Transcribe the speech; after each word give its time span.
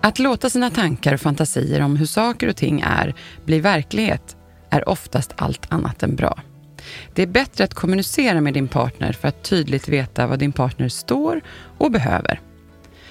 Att 0.00 0.18
låta 0.18 0.50
sina 0.50 0.70
tankar 0.70 1.14
och 1.14 1.20
fantasier 1.20 1.80
om 1.80 1.96
hur 1.96 2.06
saker 2.06 2.48
och 2.48 2.56
ting 2.56 2.80
är 2.86 3.14
bli 3.44 3.60
verklighet 3.60 4.36
är 4.70 4.88
oftast 4.88 5.32
allt 5.36 5.72
annat 5.72 6.02
än 6.02 6.16
bra. 6.16 6.42
Det 7.14 7.22
är 7.22 7.26
bättre 7.26 7.64
att 7.64 7.74
kommunicera 7.74 8.40
med 8.40 8.54
din 8.54 8.68
partner 8.68 9.12
för 9.12 9.28
att 9.28 9.42
tydligt 9.42 9.88
veta 9.88 10.26
vad 10.26 10.38
din 10.38 10.52
partner 10.52 10.88
står 10.88 11.40
och 11.78 11.90
behöver. 11.90 12.40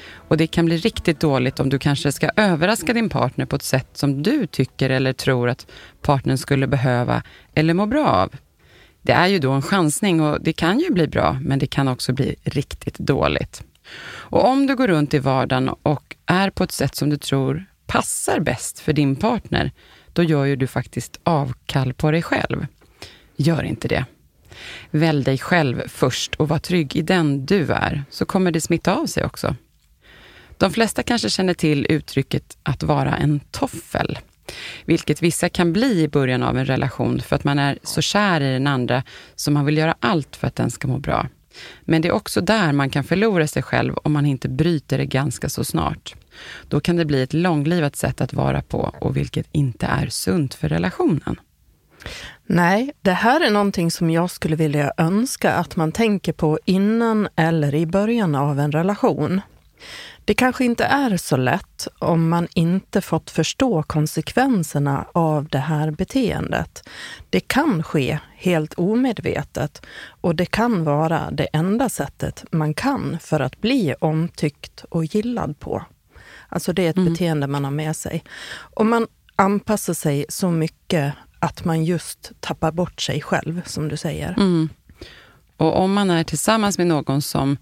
Och 0.10 0.38
det 0.38 0.48
kan 0.48 0.66
bli 0.66 0.78
riktigt 0.78 1.20
dåligt 1.20 1.60
om 1.60 1.70
du 1.70 1.80
kanske 1.80 2.12
ska 2.12 2.30
överraska 2.36 2.94
din 2.94 3.10
partner 3.10 3.46
på 3.46 3.56
ett 3.56 3.64
sätt 3.64 3.88
som 3.94 4.24
du 4.24 4.48
tycker 4.48 4.90
eller 4.90 5.14
tror 5.14 5.50
att 5.50 5.68
partnern 6.02 6.38
skulle 6.38 6.68
behöva 6.68 7.24
eller 7.54 7.74
må 7.74 7.86
bra 7.86 8.08
av. 8.08 8.36
Det 9.02 9.12
är 9.12 9.28
ju 9.28 9.40
då 9.40 9.52
en 9.52 9.62
chansning 9.62 10.22
och 10.22 10.42
det 10.42 10.54
kan 10.54 10.80
ju 10.80 10.92
bli 10.92 11.08
bra, 11.08 11.40
men 11.42 11.60
det 11.60 11.68
kan 11.68 11.88
också 11.88 12.14
bli 12.14 12.36
riktigt 12.44 13.00
dåligt. 13.00 13.64
Och 14.30 14.46
om 14.46 14.68
du 14.68 14.76
går 14.76 14.88
runt 14.88 15.14
i 15.14 15.20
vardagen 15.20 15.70
och 15.70 16.16
är 16.26 16.50
på 16.50 16.64
ett 16.64 16.72
sätt 16.72 16.96
som 16.96 17.10
du 17.10 17.18
tror 17.18 17.66
passar 17.88 18.40
bäst 18.40 18.80
för 18.80 18.94
din 18.94 19.16
partner, 19.16 19.72
då 20.14 20.24
gör 20.24 20.46
ju 20.46 20.56
du 20.56 20.68
faktiskt 20.68 21.20
avkall 21.24 21.94
på 21.94 22.12
dig 22.12 22.22
själv. 22.22 22.66
Gör 23.36 23.64
inte 23.64 23.88
det. 23.88 24.06
Välj 24.92 25.24
dig 25.24 25.38
själv 25.38 25.84
först 25.88 26.36
och 26.36 26.50
var 26.50 26.60
trygg 26.60 26.96
i 26.96 27.02
den 27.02 27.46
du 27.46 27.72
är, 27.72 28.04
så 28.10 28.26
kommer 28.26 28.52
det 28.52 28.62
smitta 28.62 28.96
av 28.96 29.06
sig 29.06 29.26
också. 29.26 29.56
De 30.58 30.72
flesta 30.72 31.04
kanske 31.04 31.30
känner 31.30 31.54
till 31.54 31.86
uttrycket 31.90 32.58
att 32.64 32.84
vara 32.84 33.18
en 33.18 33.40
toffel, 33.40 34.20
vilket 34.86 35.22
vissa 35.22 35.50
kan 35.50 35.74
bli 35.74 36.02
i 36.02 36.08
början 36.08 36.44
av 36.44 36.58
en 36.58 36.66
relation 36.66 37.22
för 37.22 37.36
att 37.36 37.44
man 37.44 37.60
är 37.60 37.80
så 37.84 38.02
kär 38.02 38.42
i 38.42 38.54
den 38.54 38.68
andra 38.68 39.04
så 39.36 39.52
man 39.52 39.66
vill 39.66 39.78
göra 39.78 39.96
allt 40.00 40.36
för 40.36 40.48
att 40.48 40.56
den 40.56 40.72
ska 40.72 40.88
må 40.88 41.00
bra. 41.00 41.28
Men 41.82 42.02
det 42.02 42.08
är 42.08 42.12
också 42.12 42.42
där 42.42 42.72
man 42.72 42.90
kan 42.90 43.04
förlora 43.04 43.48
sig 43.48 43.64
själv 43.64 43.94
om 44.04 44.14
man 44.14 44.26
inte 44.26 44.50
bryter 44.50 44.98
det 44.98 45.06
ganska 45.06 45.50
så 45.50 45.64
snart. 45.64 46.16
Då 46.68 46.80
kan 46.80 46.96
det 46.96 47.06
bli 47.06 47.22
ett 47.22 47.34
långlivat 47.34 47.96
sätt 47.96 48.22
att 48.22 48.34
vara 48.34 48.62
på 48.62 48.94
och 49.02 49.18
vilket 49.18 49.48
inte 49.52 49.86
är 49.86 50.08
sunt 50.08 50.54
för 50.54 50.70
relationen. 50.70 51.40
Nej, 52.46 52.92
det 53.02 53.12
här 53.12 53.46
är 53.46 53.50
någonting 53.52 53.92
som 53.92 54.10
jag 54.10 54.32
skulle 54.32 54.56
vilja 54.56 54.92
önska 54.98 55.54
att 55.54 55.76
man 55.76 55.92
tänker 55.92 56.34
på 56.34 56.60
innan 56.66 57.28
eller 57.36 57.76
i 57.76 57.86
början 57.86 58.36
av 58.36 58.60
en 58.60 58.72
relation. 58.72 59.42
Det 60.28 60.34
kanske 60.34 60.66
inte 60.66 60.86
är 60.86 61.18
så 61.18 61.38
lätt 61.38 61.88
om 62.00 62.30
man 62.30 62.48
inte 62.54 63.02
fått 63.02 63.30
förstå 63.30 63.84
konsekvenserna 63.84 65.06
av 65.12 65.48
det 65.48 65.58
här 65.58 65.92
beteendet. 65.92 66.90
Det 67.30 67.40
kan 67.40 67.84
ske 67.84 68.20
helt 68.36 68.74
omedvetet 68.74 69.82
och 70.22 70.36
det 70.36 70.46
kan 70.46 70.84
vara 70.84 71.32
det 71.32 71.48
enda 71.54 71.90
sättet 71.90 72.46
man 72.52 72.74
kan 72.74 73.18
för 73.22 73.40
att 73.40 73.62
bli 73.62 73.96
omtyckt 74.00 74.86
och 74.90 75.06
gillad 75.06 75.60
på. 75.60 75.86
Alltså 76.50 76.74
det 76.74 76.86
är 76.86 76.90
ett 76.90 76.98
mm. 76.98 77.14
beteende 77.14 77.48
man 77.48 77.64
har 77.64 77.72
med 77.72 77.96
sig. 77.96 78.24
Och 78.50 78.86
man 78.86 79.08
anpassar 79.36 79.94
sig 79.94 80.26
så 80.30 80.52
mycket 80.52 81.14
att 81.40 81.66
man 81.66 81.86
just 81.86 82.32
tappar 82.40 82.72
bort 82.72 83.02
sig 83.02 83.22
själv, 83.22 83.62
som 83.66 83.90
du 83.90 83.98
säger. 83.98 84.34
Mm. 84.38 84.70
Och 85.58 85.80
om 85.80 85.94
man 85.94 86.10
är 86.10 86.24
tillsammans 86.24 86.78
med 86.78 86.88
någon 86.88 87.22
som 87.22 87.58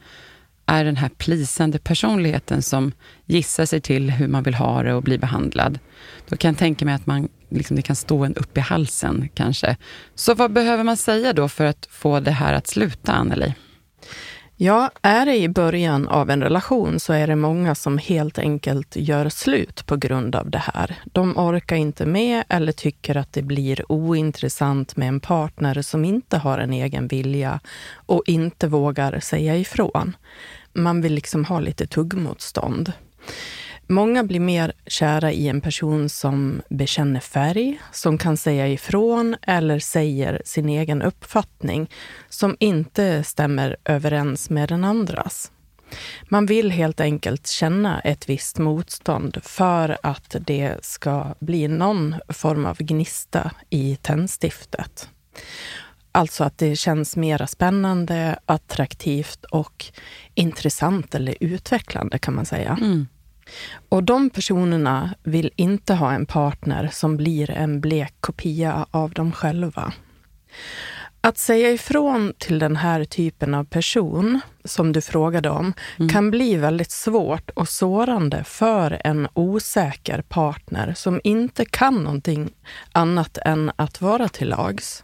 är 0.65 0.85
den 0.85 0.97
här 0.97 1.09
plisande 1.09 1.79
personligheten 1.79 2.61
som 2.61 2.91
gissar 3.25 3.65
sig 3.65 3.81
till 3.81 4.11
hur 4.11 4.27
man 4.27 4.43
vill 4.43 4.55
ha 4.55 4.83
det 4.83 4.93
och 4.93 5.03
bli 5.03 5.17
behandlad, 5.17 5.79
då 6.29 6.37
kan 6.37 6.49
jag 6.49 6.57
tänka 6.57 6.85
mig 6.85 6.95
att 6.95 7.05
man, 7.05 7.29
liksom, 7.49 7.75
det 7.75 7.81
kan 7.81 7.95
stå 7.95 8.23
en 8.25 8.35
upp 8.35 8.57
i 8.57 8.61
halsen 8.61 9.29
kanske. 9.33 9.77
Så 10.15 10.33
vad 10.33 10.51
behöver 10.51 10.83
man 10.83 10.97
säga 10.97 11.33
då 11.33 11.49
för 11.49 11.65
att 11.65 11.87
få 11.91 12.19
det 12.19 12.31
här 12.31 12.53
att 12.53 12.67
sluta, 12.67 13.13
Anneli? 13.13 13.53
Ja, 14.57 14.91
är 15.01 15.25
det 15.25 15.37
i 15.37 15.49
början 15.49 16.07
av 16.07 16.29
en 16.29 16.43
relation 16.43 16.99
så 16.99 17.13
är 17.13 17.27
det 17.27 17.35
många 17.35 17.75
som 17.75 17.97
helt 17.97 18.39
enkelt 18.39 18.95
gör 18.95 19.29
slut 19.29 19.85
på 19.85 19.95
grund 19.95 20.35
av 20.35 20.49
det 20.49 20.57
här. 20.73 20.95
De 21.05 21.37
orkar 21.37 21.75
inte 21.75 22.05
med 22.05 22.43
eller 22.49 22.71
tycker 22.71 23.17
att 23.17 23.33
det 23.33 23.41
blir 23.41 23.91
ointressant 23.91 24.97
med 24.97 25.07
en 25.07 25.19
partner 25.19 25.81
som 25.81 26.05
inte 26.05 26.37
har 26.37 26.59
en 26.59 26.73
egen 26.73 27.07
vilja 27.07 27.59
och 27.95 28.23
inte 28.25 28.67
vågar 28.67 29.19
säga 29.19 29.57
ifrån. 29.57 30.15
Man 30.73 31.01
vill 31.01 31.13
liksom 31.13 31.45
ha 31.45 31.59
lite 31.59 31.87
tuggmotstånd. 31.87 32.91
Många 33.87 34.23
blir 34.23 34.39
mer 34.39 34.73
kära 34.87 35.31
i 35.31 35.47
en 35.47 35.61
person 35.61 36.09
som 36.09 36.61
bekänner 36.69 37.19
färg, 37.19 37.79
som 37.91 38.17
kan 38.17 38.37
säga 38.37 38.67
ifrån 38.67 39.35
eller 39.41 39.79
säger 39.79 40.41
sin 40.45 40.69
egen 40.69 41.01
uppfattning 41.01 41.89
som 42.29 42.57
inte 42.59 43.23
stämmer 43.23 43.77
överens 43.85 44.49
med 44.49 44.69
den 44.69 44.83
andras. 44.83 45.51
Man 46.29 46.45
vill 46.45 46.71
helt 46.71 46.99
enkelt 46.99 47.47
känna 47.47 47.99
ett 47.99 48.29
visst 48.29 48.57
motstånd 48.57 49.37
för 49.43 49.97
att 50.03 50.35
det 50.39 50.85
ska 50.85 51.35
bli 51.39 51.67
någon 51.67 52.15
form 52.29 52.65
av 52.65 52.77
gnista 52.77 53.51
i 53.69 53.95
tändstiftet. 53.95 55.09
Alltså 56.11 56.43
att 56.43 56.57
det 56.57 56.75
känns 56.75 57.15
mera 57.15 57.47
spännande, 57.47 58.39
attraktivt 58.45 59.43
och 59.43 59.85
intressant 60.33 61.15
eller 61.15 61.35
utvecklande 61.39 62.19
kan 62.19 62.35
man 62.35 62.45
säga. 62.45 62.77
Mm. 62.81 63.07
Och 63.89 64.03
de 64.03 64.29
personerna 64.29 65.15
vill 65.23 65.51
inte 65.55 65.93
ha 65.93 66.11
en 66.11 66.25
partner 66.25 66.89
som 66.91 67.17
blir 67.17 67.51
en 67.51 67.81
blek 67.81 68.13
kopia 68.19 68.85
av 68.91 69.11
dem 69.11 69.31
själva. 69.31 69.93
Att 71.21 71.37
säga 71.37 71.71
ifrån 71.71 72.33
till 72.37 72.59
den 72.59 72.75
här 72.75 73.05
typen 73.05 73.53
av 73.53 73.63
person, 73.63 74.39
som 74.63 74.93
du 74.93 75.01
frågade 75.01 75.49
om, 75.49 75.73
mm. 75.97 76.09
kan 76.09 76.31
bli 76.31 76.55
väldigt 76.55 76.91
svårt 76.91 77.49
och 77.49 77.69
sårande 77.69 78.43
för 78.43 79.01
en 79.03 79.27
osäker 79.33 80.21
partner 80.21 80.93
som 80.93 81.21
inte 81.23 81.65
kan 81.65 82.03
någonting 82.03 82.49
annat 82.91 83.37
än 83.45 83.71
att 83.75 84.01
vara 84.01 84.29
till 84.29 84.49
lags. 84.49 85.03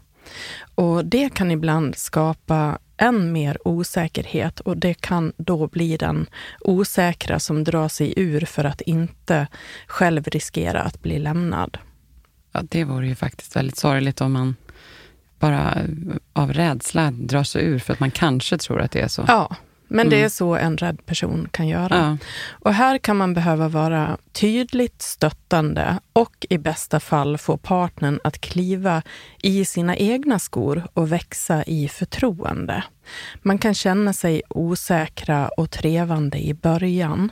Och 0.75 1.05
det 1.05 1.33
kan 1.33 1.51
ibland 1.51 1.95
skapa 1.95 2.79
än 3.01 3.31
mer 3.31 3.67
osäkerhet 3.67 4.59
och 4.59 4.77
det 4.77 4.93
kan 4.93 5.33
då 5.37 5.67
bli 5.67 5.97
den 5.97 6.25
osäkra 6.59 7.39
som 7.39 7.63
drar 7.63 7.87
sig 7.87 8.13
ur 8.17 8.45
för 8.45 8.63
att 8.63 8.81
inte 8.81 9.47
själv 9.87 10.23
riskera 10.27 10.81
att 10.81 11.01
bli 11.01 11.19
lämnad. 11.19 11.77
Ja, 12.51 12.61
det 12.63 12.83
vore 12.83 13.07
ju 13.07 13.15
faktiskt 13.15 13.55
väldigt 13.55 13.77
sorgligt 13.77 14.21
om 14.21 14.31
man 14.31 14.55
bara 15.39 15.77
av 16.33 16.53
rädsla 16.53 17.11
drar 17.11 17.43
sig 17.43 17.65
ur 17.65 17.79
för 17.79 17.93
att 17.93 17.99
man 17.99 18.11
kanske 18.11 18.57
tror 18.57 18.81
att 18.81 18.91
det 18.91 19.01
är 19.01 19.07
så. 19.07 19.25
Ja, 19.27 19.55
men 19.93 20.09
det 20.09 20.15
är 20.15 20.19
mm. 20.19 20.29
så 20.29 20.55
en 20.55 20.77
rädd 20.77 21.05
person 21.05 21.47
kan 21.51 21.67
göra. 21.67 21.95
Ja. 21.95 22.17
Och 22.49 22.73
här 22.73 22.97
kan 22.97 23.17
man 23.17 23.33
behöva 23.33 23.67
vara 23.67 24.17
tydligt 24.31 25.01
stöttande 25.01 25.99
och 26.13 26.45
i 26.49 26.57
bästa 26.57 26.99
fall 26.99 27.37
få 27.37 27.57
partnern 27.57 28.19
att 28.23 28.41
kliva 28.41 29.01
i 29.41 29.65
sina 29.65 29.95
egna 29.95 30.39
skor 30.39 30.87
och 30.93 31.11
växa 31.11 31.63
i 31.63 31.87
förtroende. 31.87 32.83
Man 33.41 33.57
kan 33.57 33.73
känna 33.73 34.13
sig 34.13 34.41
osäkra 34.49 35.47
och 35.47 35.71
trevande 35.71 36.37
i 36.37 36.53
början. 36.53 37.31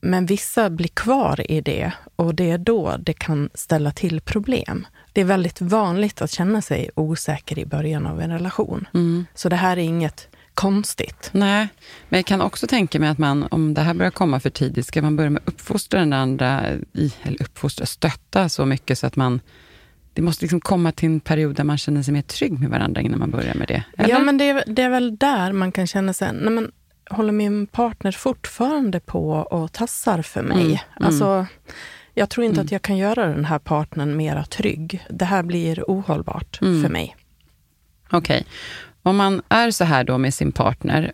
Men 0.00 0.26
vissa 0.26 0.70
blir 0.70 0.88
kvar 0.88 1.50
i 1.50 1.60
det 1.60 1.92
och 2.16 2.34
det 2.34 2.50
är 2.50 2.58
då 2.58 2.96
det 2.98 3.12
kan 3.12 3.50
ställa 3.54 3.90
till 3.90 4.20
problem. 4.20 4.86
Det 5.12 5.20
är 5.20 5.24
väldigt 5.24 5.60
vanligt 5.60 6.22
att 6.22 6.30
känna 6.30 6.62
sig 6.62 6.90
osäker 6.94 7.58
i 7.58 7.66
början 7.66 8.06
av 8.06 8.20
en 8.20 8.30
relation. 8.30 8.88
Mm. 8.94 9.26
Så 9.34 9.48
det 9.48 9.56
här 9.56 9.76
är 9.76 9.82
inget 9.82 10.28
konstigt. 10.54 11.30
Nej, 11.32 11.68
men 12.08 12.18
jag 12.18 12.26
kan 12.26 12.40
också 12.40 12.66
tänka 12.66 13.00
mig 13.00 13.08
att 13.08 13.18
man, 13.18 13.48
om 13.50 13.74
det 13.74 13.80
här 13.80 13.94
börjar 13.94 14.10
komma 14.10 14.40
för 14.40 14.50
tidigt, 14.50 14.86
ska 14.86 15.02
man 15.02 15.16
börja 15.16 15.30
med 15.30 15.42
att 15.42 15.48
uppfostra 15.48 16.00
den 16.00 16.12
andra, 16.12 16.72
i, 16.92 17.14
eller 17.22 17.42
uppfostra, 17.42 17.86
stötta 17.86 18.48
så 18.48 18.66
mycket 18.66 18.98
så 18.98 19.06
att 19.06 19.16
man 19.16 19.40
det 20.14 20.22
måste 20.22 20.44
liksom 20.44 20.60
komma 20.60 20.92
till 20.92 21.08
en 21.08 21.20
period 21.20 21.56
där 21.56 21.64
man 21.64 21.78
känner 21.78 22.02
sig 22.02 22.14
mer 22.14 22.22
trygg 22.22 22.60
med 22.60 22.70
varandra 22.70 23.00
innan 23.00 23.18
man 23.18 23.30
börjar 23.30 23.54
med 23.54 23.68
det. 23.68 23.84
Eller? 23.96 24.10
Ja, 24.10 24.18
men 24.18 24.38
det 24.38 24.48
är, 24.48 24.64
det 24.66 24.82
är 24.82 24.90
väl 24.90 25.16
där 25.16 25.52
man 25.52 25.72
kan 25.72 25.86
känna 25.86 26.12
sig, 26.12 26.32
nej 26.32 26.50
men 26.50 26.72
håller 27.10 27.32
min 27.32 27.66
partner 27.66 28.12
fortfarande 28.12 29.00
på 29.00 29.30
och 29.30 29.72
tassar 29.72 30.22
för 30.22 30.42
mig? 30.42 30.64
Mm. 30.64 30.70
Mm. 30.70 30.78
Alltså, 30.94 31.46
jag 32.14 32.30
tror 32.30 32.44
inte 32.44 32.60
mm. 32.60 32.64
att 32.66 32.72
jag 32.72 32.82
kan 32.82 32.96
göra 32.96 33.26
den 33.26 33.44
här 33.44 33.58
partnern 33.58 34.16
mera 34.16 34.44
trygg. 34.44 35.06
Det 35.10 35.24
här 35.24 35.42
blir 35.42 35.84
ohållbart 35.86 36.58
mm. 36.62 36.82
för 36.82 36.90
mig. 36.90 37.16
Okej. 38.10 38.18
Okay. 38.18 38.42
Om 39.02 39.16
man 39.16 39.42
är 39.48 39.70
så 39.70 39.84
här 39.84 40.04
då 40.04 40.18
med 40.18 40.34
sin 40.34 40.52
partner, 40.52 41.12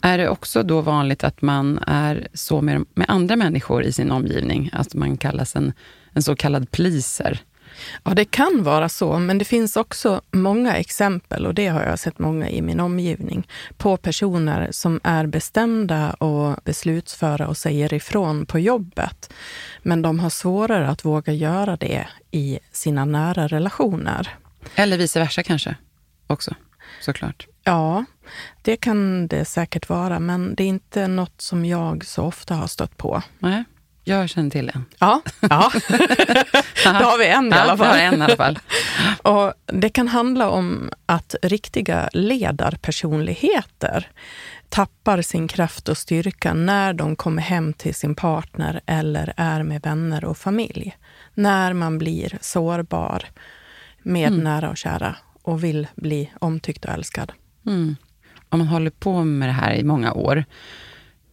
är 0.00 0.18
det 0.18 0.28
också 0.28 0.62
då 0.62 0.80
vanligt 0.80 1.24
att 1.24 1.42
man 1.42 1.78
är 1.86 2.28
så 2.34 2.60
med, 2.60 2.84
med 2.94 3.10
andra 3.10 3.36
människor 3.36 3.82
i 3.82 3.92
sin 3.92 4.10
omgivning? 4.10 4.70
Att 4.72 4.94
man 4.94 5.16
kallas 5.16 5.56
en, 5.56 5.72
en 6.12 6.22
så 6.22 6.36
kallad 6.36 6.70
pleaser? 6.70 7.40
Ja, 8.02 8.14
det 8.14 8.24
kan 8.24 8.62
vara 8.62 8.88
så, 8.88 9.18
men 9.18 9.38
det 9.38 9.44
finns 9.44 9.76
också 9.76 10.20
många 10.30 10.76
exempel, 10.76 11.46
och 11.46 11.54
det 11.54 11.66
har 11.66 11.82
jag 11.82 11.98
sett 11.98 12.18
många 12.18 12.48
i 12.50 12.62
min 12.62 12.80
omgivning, 12.80 13.48
på 13.76 13.96
personer 13.96 14.68
som 14.70 15.00
är 15.04 15.26
bestämda 15.26 16.10
och 16.10 16.56
beslutsföra 16.64 17.48
och 17.48 17.56
säger 17.56 17.94
ifrån 17.94 18.46
på 18.46 18.58
jobbet. 18.58 19.32
Men 19.82 20.02
de 20.02 20.20
har 20.20 20.30
svårare 20.30 20.88
att 20.88 21.04
våga 21.04 21.32
göra 21.32 21.76
det 21.76 22.08
i 22.30 22.58
sina 22.72 23.04
nära 23.04 23.46
relationer. 23.46 24.28
Eller 24.74 24.98
vice 24.98 25.20
versa 25.20 25.42
kanske, 25.42 25.74
också, 26.26 26.54
såklart. 27.00 27.46
Ja, 27.64 28.04
det 28.62 28.76
kan 28.76 29.26
det 29.28 29.44
säkert 29.44 29.88
vara, 29.88 30.18
men 30.18 30.54
det 30.54 30.64
är 30.64 30.68
inte 30.68 31.08
något 31.08 31.40
som 31.40 31.64
jag 31.64 32.04
så 32.04 32.22
ofta 32.24 32.54
har 32.54 32.66
stött 32.66 32.96
på. 32.96 33.22
Nej. 33.38 33.64
Jag 34.04 34.28
känner 34.28 34.50
till 34.50 34.70
en. 34.74 34.84
Ja, 34.98 35.22
ja. 35.40 35.72
då 36.84 36.90
har 36.90 37.18
vi 37.18 37.26
en 37.26 37.52
i 37.52 37.56
alla 37.56 37.76
fall. 37.76 37.98
Ja, 37.98 38.02
en 38.02 38.20
i 38.20 38.24
alla 38.24 38.36
fall. 38.36 38.58
och 39.22 39.52
det 39.66 39.88
kan 39.88 40.08
handla 40.08 40.50
om 40.50 40.90
att 41.06 41.34
riktiga 41.42 42.08
ledarpersonligheter 42.12 44.10
tappar 44.68 45.22
sin 45.22 45.48
kraft 45.48 45.88
och 45.88 45.98
styrka 45.98 46.54
när 46.54 46.92
de 46.92 47.16
kommer 47.16 47.42
hem 47.42 47.72
till 47.72 47.94
sin 47.94 48.14
partner 48.14 48.80
eller 48.86 49.34
är 49.36 49.62
med 49.62 49.82
vänner 49.82 50.24
och 50.24 50.38
familj. 50.38 50.96
När 51.34 51.72
man 51.72 51.98
blir 51.98 52.38
sårbar 52.40 53.24
med 54.02 54.28
mm. 54.28 54.44
nära 54.44 54.70
och 54.70 54.76
kära 54.76 55.16
och 55.42 55.64
vill 55.64 55.86
bli 55.94 56.30
omtyckt 56.38 56.84
och 56.84 56.90
älskad. 56.90 57.32
Mm. 57.66 57.96
Om 58.48 58.58
man 58.58 58.68
håller 58.68 58.90
på 58.90 59.24
med 59.24 59.48
det 59.48 59.52
här 59.52 59.74
i 59.74 59.84
många 59.84 60.12
år, 60.12 60.44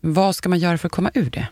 vad 0.01 0.35
ska 0.35 0.49
man 0.49 0.59
göra 0.59 0.77
för 0.77 0.87
att 0.87 0.91
komma 0.91 1.11
ur 1.13 1.29
det? 1.29 1.47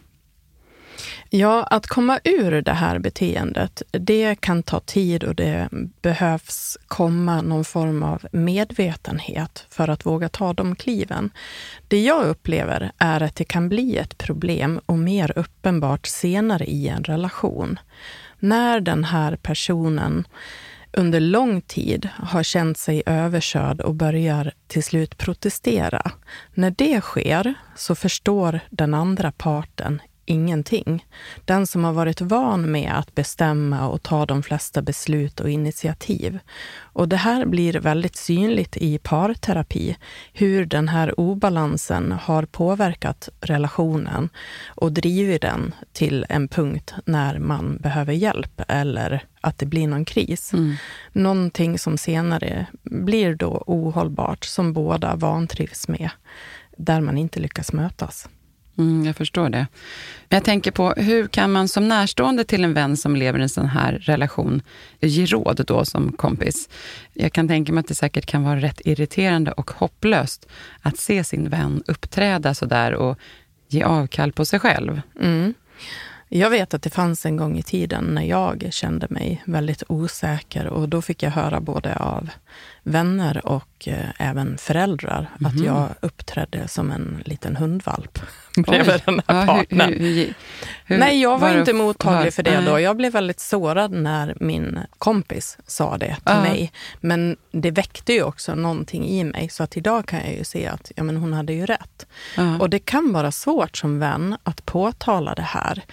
Ja, 1.29 1.63
att 1.63 1.87
komma 1.87 2.19
ur 2.23 2.61
det 2.61 2.73
här 2.73 2.99
beteendet, 2.99 3.81
det 3.91 4.35
kan 4.35 4.63
ta 4.63 4.79
tid 4.79 5.23
och 5.23 5.35
det 5.35 5.69
behövs 6.01 6.77
komma 6.87 7.41
någon 7.41 7.65
form 7.65 8.03
av 8.03 8.27
medvetenhet 8.31 9.65
för 9.69 9.87
att 9.87 10.05
våga 10.05 10.29
ta 10.29 10.53
de 10.53 10.75
kliven. 10.75 11.29
Det 11.87 12.01
jag 12.01 12.25
upplever 12.25 12.91
är 12.97 13.21
att 13.21 13.35
det 13.35 13.43
kan 13.43 13.69
bli 13.69 13.97
ett 13.97 14.17
problem 14.17 14.79
och 14.85 14.99
mer 14.99 15.33
uppenbart 15.35 16.05
senare 16.05 16.65
i 16.65 16.87
en 16.87 17.03
relation. 17.03 17.79
När 18.39 18.79
den 18.79 19.03
här 19.03 19.35
personen 19.35 20.27
under 20.97 21.19
lång 21.19 21.61
tid 21.61 22.09
har 22.17 22.43
känt 22.43 22.77
sig 22.77 23.03
överkörd 23.05 23.81
och 23.81 23.95
börjar 23.95 24.53
till 24.67 24.83
slut 24.83 25.17
protestera. 25.17 26.11
När 26.53 26.71
det 26.71 27.01
sker 27.01 27.53
så 27.75 27.95
förstår 27.95 28.59
den 28.69 28.93
andra 28.93 29.31
parten 29.31 30.01
ingenting. 30.25 31.05
Den 31.45 31.67
som 31.67 31.83
har 31.83 31.93
varit 31.93 32.21
van 32.21 32.71
med 32.71 32.91
att 32.95 33.15
bestämma 33.15 33.87
och 33.87 34.03
ta 34.03 34.25
de 34.25 34.43
flesta 34.43 34.81
beslut 34.81 35.39
och 35.39 35.49
initiativ. 35.49 36.39
Och 36.77 37.09
det 37.09 37.15
här 37.15 37.45
blir 37.45 37.73
väldigt 37.73 38.15
synligt 38.15 38.77
i 38.77 38.97
parterapi, 38.97 39.97
hur 40.33 40.65
den 40.65 40.87
här 40.87 41.19
obalansen 41.19 42.11
har 42.11 42.45
påverkat 42.45 43.29
relationen 43.41 44.29
och 44.67 44.91
drivit 44.91 45.41
den 45.41 45.73
till 45.93 46.25
en 46.29 46.47
punkt 46.47 46.93
när 47.05 47.39
man 47.39 47.77
behöver 47.77 48.13
hjälp 48.13 48.61
eller 48.67 49.23
att 49.41 49.57
det 49.57 49.65
blir 49.65 49.87
någon 49.87 50.05
kris. 50.05 50.53
Mm. 50.53 50.75
Någonting 51.11 51.79
som 51.79 51.97
senare 51.97 52.65
blir 52.83 53.35
då 53.35 53.63
ohållbart, 53.67 54.43
som 54.43 54.73
båda 54.73 55.15
vantrivs 55.15 55.87
med, 55.87 56.09
där 56.77 57.01
man 57.01 57.17
inte 57.17 57.39
lyckas 57.39 57.73
mötas. 57.73 58.29
Mm, 58.77 59.05
jag 59.05 59.15
förstår 59.15 59.49
det. 59.49 59.67
Men 60.29 60.37
jag 60.37 60.43
tänker 60.43 60.71
på, 60.71 60.89
hur 60.97 61.27
kan 61.27 61.51
man 61.51 61.67
som 61.67 61.87
närstående 61.87 62.43
till 62.43 62.63
en 62.63 62.73
vän 62.73 62.97
som 62.97 63.15
lever 63.15 63.39
i 63.39 63.41
en 63.41 63.49
sån 63.49 63.67
här 63.67 63.91
relation 63.91 64.61
ge 64.99 65.25
råd 65.25 65.63
då 65.67 65.85
som 65.85 66.11
kompis? 66.11 66.69
Jag 67.13 67.33
kan 67.33 67.47
tänka 67.47 67.73
mig 67.73 67.79
att 67.79 67.87
det 67.87 67.95
säkert 67.95 68.25
kan 68.25 68.43
vara 68.43 68.59
rätt 68.59 68.81
irriterande 68.85 69.51
och 69.51 69.71
hopplöst 69.71 70.47
att 70.81 70.97
se 70.97 71.23
sin 71.23 71.49
vän 71.49 71.83
uppträda 71.87 72.53
sådär 72.53 72.93
och 72.93 73.19
ge 73.67 73.83
avkall 73.83 74.31
på 74.31 74.45
sig 74.45 74.59
själv. 74.59 75.01
Mm. 75.21 75.53
Jag 76.37 76.49
vet 76.49 76.73
att 76.73 76.81
det 76.81 76.89
fanns 76.89 77.25
en 77.25 77.37
gång 77.37 77.57
i 77.57 77.63
tiden 77.63 78.03
när 78.03 78.23
jag 78.23 78.67
kände 78.71 79.07
mig 79.09 79.43
väldigt 79.45 79.83
osäker 79.87 80.67
och 80.67 80.89
då 80.89 81.01
fick 81.01 81.23
jag 81.23 81.31
höra 81.31 81.59
både 81.61 81.95
av 81.95 82.29
vänner 82.83 83.45
och 83.45 83.87
eh, 83.87 84.09
även 84.17 84.57
föräldrar 84.57 85.17
mm 85.17 85.45
att 85.45 85.55
mhm. 85.55 85.65
jag 85.65 85.89
uppträdde 85.99 86.67
som 86.67 86.91
en 86.91 87.21
liten 87.25 87.55
hundvalp 87.55 88.19
bredvid 88.57 89.01
den 89.05 89.21
här 89.27 89.39
ja, 89.39 89.45
partnern. 89.45 89.93
Hur, 89.93 89.99
hur, 89.99 90.33
hur, 90.85 90.97
Nej, 90.97 91.21
jag 91.21 91.39
var, 91.39 91.49
var 91.49 91.59
inte 91.59 91.73
mottaglig 91.73 92.33
för 92.33 92.43
det 92.43 92.61
då. 92.61 92.79
Jag 92.79 92.97
blev 92.97 93.11
väldigt 93.11 93.39
sårad 93.39 93.91
när 93.91 94.35
min 94.39 94.79
kompis 94.97 95.57
sa 95.67 95.97
det 95.97 96.15
till 96.15 96.21
ja. 96.25 96.41
mig. 96.41 96.71
Men 97.01 97.37
det 97.51 97.71
väckte 97.71 98.13
ju 98.13 98.23
också 98.23 98.55
någonting 98.55 99.05
i 99.05 99.23
mig, 99.23 99.49
så 99.49 99.63
att 99.63 99.77
idag 99.77 100.05
kan 100.05 100.19
jag 100.19 100.33
ju 100.33 100.43
se 100.43 100.67
att 100.67 100.91
ja, 100.95 101.03
men 101.03 101.17
hon 101.17 101.33
hade 101.33 101.53
ju 101.53 101.65
rätt. 101.65 102.05
Ja. 102.37 102.59
Och 102.59 102.69
det 102.69 102.79
kan 102.79 103.13
vara 103.13 103.31
svårt 103.31 103.77
som 103.77 103.99
vän 103.99 104.37
att 104.43 104.65
påtala 104.65 105.35
det 105.35 105.41
här. 105.41 105.83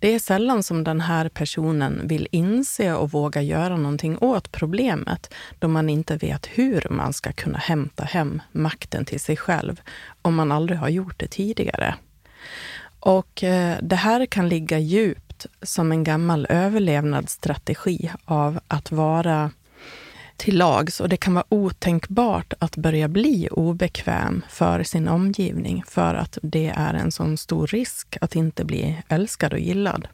Det 0.00 0.14
är 0.14 0.18
sällan 0.18 0.62
som 0.62 0.84
den 0.84 1.00
här 1.00 1.28
personen 1.28 2.08
vill 2.08 2.28
inse 2.30 2.94
och 2.94 3.10
våga 3.10 3.42
göra 3.42 3.76
någonting 3.76 4.18
åt 4.18 4.52
problemet, 4.52 5.34
då 5.58 5.68
man 5.68 5.88
inte 5.88 6.16
vet 6.16 6.46
hur 6.46 6.86
man 6.90 7.12
ska 7.12 7.32
kunna 7.32 7.58
hämta 7.58 8.04
hem 8.04 8.42
makten 8.52 9.04
till 9.04 9.20
sig 9.20 9.36
själv, 9.36 9.80
om 10.22 10.34
man 10.34 10.52
aldrig 10.52 10.78
har 10.78 10.88
gjort 10.88 11.18
det 11.18 11.26
tidigare. 11.26 11.94
Och 13.00 13.44
eh, 13.44 13.78
det 13.82 13.96
här 13.96 14.26
kan 14.26 14.48
ligga 14.48 14.78
djupt 14.78 15.46
som 15.62 15.92
en 15.92 16.04
gammal 16.04 16.46
överlevnadsstrategi 16.50 18.10
av 18.24 18.60
att 18.68 18.92
vara 18.92 19.50
till 20.40 20.58
lags 20.58 21.00
och 21.00 21.08
det 21.08 21.16
kan 21.16 21.34
vara 21.34 21.44
otänkbart 21.48 22.52
att 22.58 22.76
börja 22.76 23.08
bli 23.08 23.48
obekväm 23.50 24.42
för 24.48 24.82
sin 24.82 25.08
omgivning 25.08 25.84
för 25.86 26.14
att 26.14 26.38
det 26.42 26.72
är 26.76 26.94
en 26.94 27.12
sån 27.12 27.36
stor 27.36 27.66
risk 27.66 28.16
att 28.20 28.36
inte 28.36 28.64
bli 28.64 29.02
älskad 29.08 29.52
och 29.52 29.58
gillad. 29.58 30.08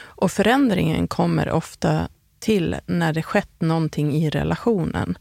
Och 0.00 0.32
förändringen 0.32 1.08
kommer 1.08 1.50
ofta 1.50 2.08
till 2.38 2.76
när 2.86 3.12
det 3.12 3.22
skett 3.22 3.60
någonting 3.60 4.12
i 4.12 4.30
relationen. 4.30 5.18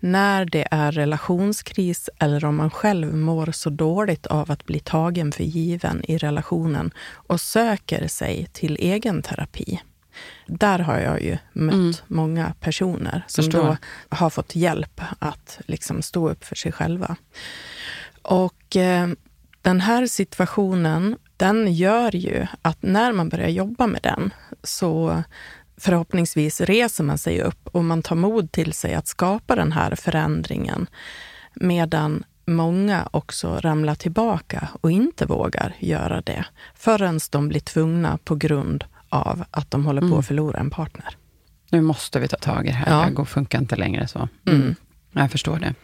När 0.00 0.44
det 0.44 0.68
är 0.70 0.92
relationskris 0.92 2.10
eller 2.18 2.44
om 2.44 2.56
man 2.56 2.70
själv 2.70 3.14
mår 3.14 3.52
så 3.52 3.70
dåligt 3.70 4.26
av 4.26 4.50
att 4.50 4.64
bli 4.64 4.80
tagen 4.80 5.32
för 5.32 5.44
given 5.44 6.04
i 6.10 6.18
relationen 6.18 6.90
och 7.12 7.40
söker 7.40 8.08
sig 8.08 8.48
till 8.52 8.76
egen 8.80 9.22
terapi 9.22 9.80
där 10.46 10.78
har 10.78 10.98
jag 10.98 11.22
ju 11.22 11.38
mött 11.52 11.74
mm. 11.74 11.92
många 12.06 12.54
personer 12.60 13.24
som 13.26 13.44
Förstår. 13.44 13.62
då 13.62 13.76
har 14.16 14.30
fått 14.30 14.56
hjälp 14.56 15.00
att 15.18 15.60
liksom 15.66 16.02
stå 16.02 16.28
upp 16.30 16.44
för 16.44 16.56
sig 16.56 16.72
själva. 16.72 17.16
Och 18.22 18.76
eh, 18.76 19.08
den 19.62 19.80
här 19.80 20.06
situationen, 20.06 21.16
den 21.36 21.74
gör 21.74 22.16
ju 22.16 22.46
att 22.62 22.82
när 22.82 23.12
man 23.12 23.28
börjar 23.28 23.48
jobba 23.48 23.86
med 23.86 24.02
den 24.02 24.30
så 24.62 25.22
förhoppningsvis 25.76 26.60
reser 26.60 27.04
man 27.04 27.18
sig 27.18 27.42
upp 27.42 27.68
och 27.68 27.84
man 27.84 28.02
tar 28.02 28.16
mod 28.16 28.52
till 28.52 28.72
sig 28.72 28.94
att 28.94 29.06
skapa 29.06 29.56
den 29.56 29.72
här 29.72 29.94
förändringen. 29.94 30.86
Medan 31.54 32.24
många 32.46 33.08
också 33.10 33.58
ramlar 33.60 33.94
tillbaka 33.94 34.68
och 34.80 34.90
inte 34.90 35.26
vågar 35.26 35.74
göra 35.78 36.20
det 36.20 36.44
förrän 36.74 37.20
de 37.30 37.48
blir 37.48 37.60
tvungna 37.60 38.18
på 38.24 38.34
grund 38.34 38.84
av 39.12 39.44
att 39.50 39.70
de 39.70 39.86
håller 39.86 40.00
på 40.00 40.06
att 40.06 40.12
mm. 40.12 40.22
förlora 40.22 40.60
en 40.60 40.70
partner. 40.70 41.16
Nu 41.70 41.80
måste 41.80 42.20
vi 42.20 42.28
ta 42.28 42.36
tag 42.36 42.66
i 42.66 42.68
det 42.68 42.74
här, 42.74 43.04
ja. 43.04 43.22
det 43.22 43.24
funkar 43.24 43.58
inte 43.58 43.76
längre 43.76 44.08
så. 44.08 44.28
Mm. 44.46 44.60
mm. 44.60 44.74
Jag 45.12 45.30
förstår 45.30 45.58
det. 45.58 45.74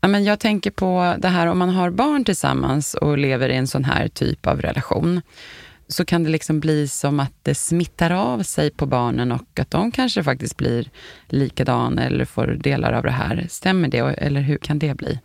Ja, 0.00 0.08
men 0.08 0.24
jag 0.24 0.40
tänker 0.40 0.70
på 0.70 1.14
det 1.18 1.28
här 1.28 1.46
om 1.46 1.58
man 1.58 1.68
har 1.68 1.90
barn 1.90 2.24
tillsammans 2.24 2.94
och 2.94 3.18
lever 3.18 3.48
i 3.48 3.56
en 3.56 3.66
sån 3.66 3.84
här 3.84 4.08
typ 4.08 4.46
av 4.46 4.60
relation, 4.60 5.20
så 5.88 6.04
kan 6.04 6.24
det 6.24 6.30
liksom 6.30 6.60
bli 6.60 6.88
som 6.88 7.20
att 7.20 7.32
det 7.42 7.54
smittar 7.54 8.10
av 8.10 8.42
sig 8.42 8.70
på 8.70 8.86
barnen 8.86 9.32
och 9.32 9.60
att 9.60 9.70
de 9.70 9.92
kanske 9.92 10.24
faktiskt 10.24 10.56
blir 10.56 10.90
likadana 11.28 12.04
eller 12.04 12.24
får 12.24 12.46
delar 12.46 12.92
av 12.92 13.02
det 13.02 13.10
här. 13.10 13.46
Stämmer 13.50 13.88
det, 13.88 13.98
eller 13.98 14.40
hur 14.40 14.58
kan 14.58 14.78
det 14.78 14.94
bli? 14.94 15.20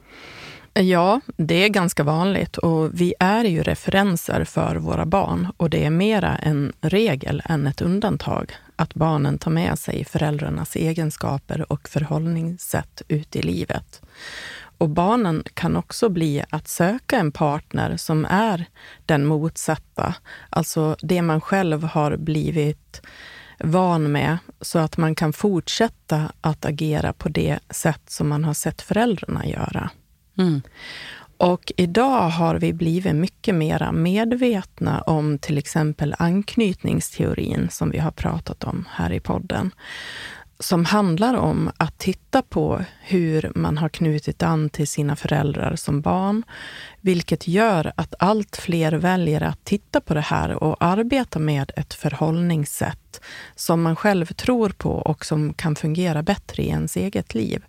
Ja, 0.75 1.21
det 1.37 1.63
är 1.65 1.69
ganska 1.69 2.03
vanligt 2.03 2.57
och 2.57 3.01
vi 3.01 3.13
är 3.19 3.43
ju 3.43 3.63
referenser 3.63 4.43
för 4.43 4.75
våra 4.75 5.05
barn 5.05 5.47
och 5.57 5.69
det 5.69 5.85
är 5.85 5.89
mera 5.89 6.35
en 6.35 6.73
regel 6.81 7.41
än 7.45 7.67
ett 7.67 7.81
undantag 7.81 8.55
att 8.75 8.93
barnen 8.93 9.37
tar 9.37 9.51
med 9.51 9.79
sig 9.79 10.05
föräldrarnas 10.05 10.75
egenskaper 10.75 11.71
och 11.71 11.89
förhållningssätt 11.89 13.01
ut 13.07 13.35
i 13.35 13.41
livet. 13.41 14.01
Och 14.77 14.89
barnen 14.89 15.43
kan 15.53 15.75
också 15.75 16.09
bli 16.09 16.43
att 16.49 16.67
söka 16.67 17.17
en 17.17 17.31
partner 17.31 17.97
som 17.97 18.25
är 18.29 18.65
den 19.05 19.25
motsatta, 19.25 20.15
alltså 20.49 20.95
det 21.01 21.21
man 21.21 21.41
själv 21.41 21.83
har 21.83 22.17
blivit 22.17 23.01
van 23.59 24.11
med, 24.11 24.37
så 24.61 24.79
att 24.79 24.97
man 24.97 25.15
kan 25.15 25.33
fortsätta 25.33 26.31
att 26.41 26.65
agera 26.65 27.13
på 27.13 27.29
det 27.29 27.59
sätt 27.69 28.01
som 28.07 28.29
man 28.29 28.43
har 28.43 28.53
sett 28.53 28.81
föräldrarna 28.81 29.45
göra. 29.45 29.89
Mm. 30.37 30.61
Och 31.37 31.71
idag 31.77 32.29
har 32.29 32.55
vi 32.55 32.73
blivit 32.73 33.15
mycket 33.15 33.55
mer 33.55 33.91
medvetna 33.91 35.01
om 35.01 35.39
till 35.39 35.57
exempel 35.57 36.15
anknytningsteorin 36.19 37.67
som 37.71 37.89
vi 37.89 37.97
har 37.99 38.11
pratat 38.11 38.63
om 38.63 38.85
här 38.89 39.13
i 39.13 39.19
podden. 39.19 39.71
Som 40.59 40.85
handlar 40.85 41.33
om 41.33 41.71
att 41.77 41.97
titta 41.97 42.41
på 42.41 42.83
hur 43.01 43.51
man 43.55 43.77
har 43.77 43.89
knutit 43.89 44.43
an 44.43 44.69
till 44.69 44.87
sina 44.87 45.15
föräldrar 45.15 45.75
som 45.75 46.01
barn. 46.01 46.43
Vilket 47.01 47.47
gör 47.47 47.93
att 47.95 48.15
allt 48.19 48.57
fler 48.57 48.91
väljer 48.91 49.41
att 49.41 49.65
titta 49.65 50.01
på 50.01 50.13
det 50.13 50.21
här 50.21 50.63
och 50.63 50.83
arbeta 50.83 51.39
med 51.39 51.71
ett 51.75 51.93
förhållningssätt 51.93 53.21
som 53.55 53.81
man 53.81 53.95
själv 53.95 54.25
tror 54.25 54.69
på 54.69 54.91
och 54.91 55.25
som 55.25 55.53
kan 55.53 55.75
fungera 55.75 56.23
bättre 56.23 56.63
i 56.63 56.67
ens 56.67 56.97
eget 56.97 57.33
liv. 57.33 57.63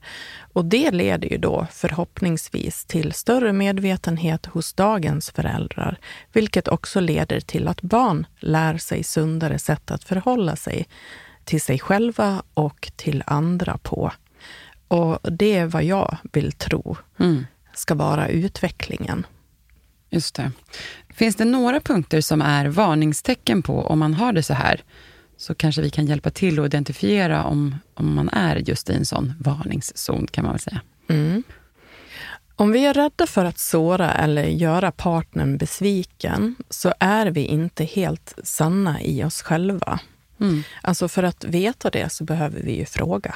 Och 0.55 0.65
det 0.65 0.91
leder 0.91 1.29
ju 1.29 1.39
då 1.39 1.67
förhoppningsvis 1.73 2.85
till 2.85 3.13
större 3.13 3.53
medvetenhet 3.53 4.47
hos 4.47 4.73
dagens 4.73 5.31
föräldrar, 5.31 5.99
vilket 6.33 6.69
också 6.69 7.01
leder 7.01 7.41
till 7.41 7.69
att 7.69 7.83
barn 7.83 8.27
lär 8.39 8.79
sig 8.79 9.05
sundare 9.05 9.59
sätt 9.59 9.91
att 9.91 10.05
förhålla 10.05 10.57
sig 10.57 10.87
till 11.45 11.61
sig 11.61 11.79
själva 11.79 12.43
och 12.55 12.93
till 12.97 13.23
andra 13.27 13.79
på. 13.79 14.13
Och 14.89 15.19
det 15.33 15.55
är 15.55 15.67
vad 15.67 15.85
jag 15.85 16.17
vill 16.33 16.53
tro 16.53 16.97
mm. 17.19 17.47
ska 17.75 17.95
vara 17.95 18.29
utvecklingen. 18.29 19.27
Just 20.11 20.35
det. 20.35 20.51
Finns 21.15 21.37
det 21.37 21.45
några 21.45 21.81
punkter 21.81 22.21
som 22.21 22.43
är 22.43 22.67
varningstecken 22.67 23.63
på 23.63 23.87
om 23.87 23.99
man 23.99 24.15
har 24.15 24.33
det 24.33 24.43
så 24.43 24.55
här? 24.55 24.83
Så 25.45 25.55
kanske 25.55 25.83
vi 25.83 25.91
kan 25.91 26.07
hjälpa 26.07 26.31
till 26.31 26.61
att 26.61 26.67
identifiera 26.67 27.45
om, 27.45 27.77
om 27.95 28.15
man 28.15 28.29
är 28.29 28.57
just 28.57 28.91
i 28.91 28.93
en 28.93 29.07
sån 29.07 29.33
varningszon, 29.41 30.27
kan 30.27 30.45
man 30.45 30.53
väl 30.53 30.61
säga. 30.61 30.81
Mm. 31.09 31.43
Om 32.57 32.73
vi 32.73 32.87
är 32.87 32.95
rädda 32.95 33.27
för 33.27 33.45
att 33.45 33.59
såra 33.59 34.13
eller 34.15 34.45
göra 34.45 34.93
partnern 34.93 35.59
besviken, 35.59 36.57
så 36.71 36.95
är 37.01 37.27
vi 37.27 37.45
inte 37.45 37.85
helt 37.85 38.35
sanna 38.45 39.03
i 39.03 39.25
oss 39.25 39.43
själva. 39.43 40.01
Mm. 40.41 40.63
Alltså 40.83 41.09
för 41.09 41.23
att 41.23 41.45
veta 41.45 41.91
det 41.91 42.13
så 42.13 42.25
behöver 42.25 42.61
vi 42.61 42.79
ju 42.79 42.85
fråga 42.85 43.35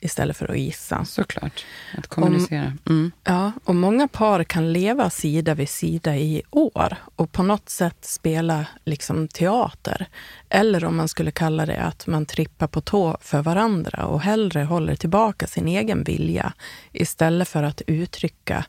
istället 0.00 0.36
för 0.36 0.50
att 0.50 0.58
gissa. 0.58 1.04
Såklart, 1.04 1.64
att 1.98 2.06
kommunicera. 2.06 2.72
Mm. 2.88 3.12
Ja, 3.24 3.52
och 3.64 3.74
många 3.74 4.08
par 4.08 4.44
kan 4.44 4.72
leva 4.72 5.10
sida 5.10 5.54
vid 5.54 5.68
sida 5.68 6.16
i 6.16 6.42
år 6.50 6.96
och 7.16 7.32
på 7.32 7.42
något 7.42 7.68
sätt 7.68 7.96
spela 8.00 8.66
liksom 8.84 9.28
teater. 9.28 10.06
Eller 10.48 10.84
om 10.84 10.96
man 10.96 11.08
skulle 11.08 11.30
kalla 11.30 11.66
det 11.66 11.82
att 11.82 12.06
man 12.06 12.26
trippar 12.26 12.66
på 12.66 12.80
tå 12.80 13.16
för 13.20 13.42
varandra 13.42 14.06
och 14.06 14.20
hellre 14.20 14.62
håller 14.64 14.96
tillbaka 14.96 15.46
sin 15.46 15.68
egen 15.68 16.04
vilja 16.04 16.52
istället 16.92 17.48
för 17.48 17.62
att 17.62 17.82
uttrycka 17.86 18.64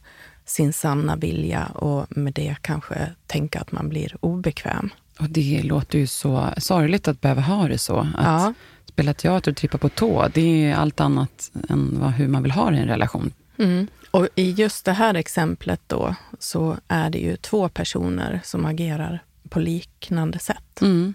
sin 0.45 0.73
sanna 0.73 1.15
vilja 1.15 1.65
och 1.65 2.17
med 2.17 2.33
det 2.33 2.55
kanske 2.61 3.11
tänka 3.27 3.59
att 3.59 3.71
man 3.71 3.89
blir 3.89 4.15
obekväm. 4.19 4.89
Och 5.19 5.29
det 5.29 5.61
låter 5.63 5.99
ju 5.99 6.07
så 6.07 6.49
sorgligt 6.57 7.07
att 7.07 7.21
behöva 7.21 7.41
ha 7.41 7.67
det 7.67 7.77
så. 7.77 7.97
Att 7.97 8.25
ja 8.25 8.53
spela 8.95 9.13
teater 9.13 9.51
och 9.51 9.57
trippa 9.57 9.77
på 9.77 9.89
tå, 9.89 10.27
det 10.33 10.65
är 10.65 10.75
allt 10.75 10.99
annat 10.99 11.51
än 11.69 11.99
vad, 11.99 12.11
hur 12.11 12.27
man 12.27 12.43
vill 12.43 12.51
ha 12.51 12.71
det 12.71 12.77
i 12.77 12.79
en 12.79 12.87
relation. 12.87 13.31
Mm. 13.57 13.87
Och 14.11 14.27
i 14.35 14.51
just 14.51 14.85
det 14.85 14.91
här 14.91 15.13
exemplet 15.13 15.81
då, 15.87 16.15
så 16.39 16.77
är 16.87 17.09
det 17.09 17.17
ju 17.17 17.35
två 17.35 17.69
personer 17.69 18.41
som 18.43 18.65
agerar 18.65 19.23
på 19.49 19.59
liknande 19.59 20.39
sätt. 20.39 20.81
Mm. 20.81 21.13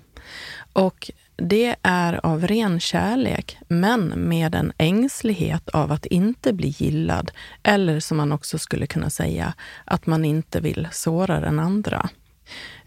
Och 0.73 1.11
det 1.37 1.77
är 1.83 2.27
av 2.27 2.47
ren 2.47 2.81
kärlek, 2.81 3.59
men 3.69 4.09
med 4.09 4.55
en 4.55 4.73
ängslighet 4.79 5.69
av 5.69 5.93
att 5.93 6.07
inte 6.07 6.53
bli 6.53 6.69
gillad. 6.69 7.31
Eller 7.63 8.01
som 8.01 8.17
man 8.17 8.33
också 8.33 8.59
skulle 8.59 8.87
kunna 8.87 9.11
säga, 9.11 9.55
att 9.85 10.07
man 10.07 10.25
inte 10.25 10.61
vill 10.61 10.89
såra 10.93 11.41
den 11.41 11.59
andra. 11.59 12.09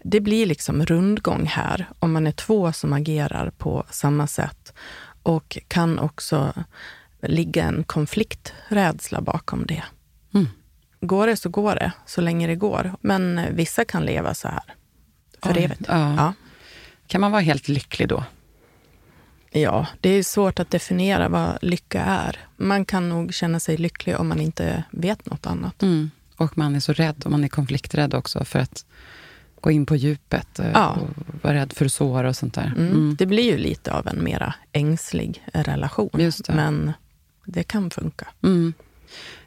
Det 0.02 0.20
blir 0.20 0.46
liksom 0.46 0.86
rundgång 0.86 1.46
här 1.46 1.88
om 1.98 2.12
man 2.12 2.26
är 2.26 2.32
två 2.32 2.72
som 2.72 2.92
agerar 2.92 3.50
på 3.50 3.84
samma 3.90 4.26
sätt 4.26 4.72
och 5.22 5.58
kan 5.68 5.98
också 5.98 6.52
ligga 7.22 7.64
en 7.64 7.84
konflikträdsla 7.84 9.20
bakom 9.20 9.66
det. 9.66 9.82
Mm. 10.34 10.48
Går 11.00 11.26
det 11.26 11.36
så 11.36 11.48
går 11.48 11.74
det, 11.74 11.92
så 12.06 12.20
länge 12.20 12.46
det 12.46 12.56
går. 12.56 12.92
Men 13.00 13.40
vissa 13.50 13.84
kan 13.84 14.04
leva 14.04 14.34
så 14.34 14.48
här 14.48 14.74
för 15.42 15.56
Oj, 15.56 15.64
evigt. 15.64 15.82
Ja. 15.88 16.14
ja. 16.16 16.34
Kan 17.06 17.20
man 17.20 17.32
vara 17.32 17.42
helt 17.42 17.68
lycklig 17.68 18.08
då? 18.08 18.24
Ja, 19.50 19.86
det 20.00 20.08
är 20.08 20.22
svårt 20.22 20.60
att 20.60 20.70
definiera 20.70 21.28
vad 21.28 21.58
lycka 21.62 22.02
är. 22.02 22.38
Man 22.56 22.84
kan 22.84 23.08
nog 23.08 23.34
känna 23.34 23.60
sig 23.60 23.76
lycklig 23.76 24.20
om 24.20 24.28
man 24.28 24.40
inte 24.40 24.84
vet 24.90 25.26
något 25.26 25.46
annat. 25.46 25.82
Mm. 25.82 26.10
Och 26.36 26.58
man 26.58 26.76
är 26.76 26.80
så 26.80 26.92
rädd, 26.92 27.22
och 27.24 27.30
man 27.30 27.44
är 27.44 27.48
konflikträdd 27.48 28.14
också 28.14 28.44
för 28.44 28.58
att 28.58 28.84
gå 29.64 29.70
in 29.70 29.86
på 29.86 29.96
djupet 29.96 30.60
ja. 30.74 30.90
och 30.90 31.08
vara 31.42 31.54
rädd 31.54 31.72
för 31.72 31.88
sår 31.88 32.24
och 32.24 32.36
sånt 32.36 32.54
där. 32.54 32.66
Mm. 32.76 32.86
Mm. 32.86 33.16
Det 33.18 33.26
blir 33.26 33.44
ju 33.44 33.58
lite 33.58 33.92
av 33.92 34.08
en 34.08 34.24
mera 34.24 34.54
ängslig 34.72 35.44
relation, 35.52 36.10
det. 36.12 36.48
men 36.48 36.92
det 37.44 37.62
kan 37.62 37.90
funka. 37.90 38.26
Mm. 38.42 38.74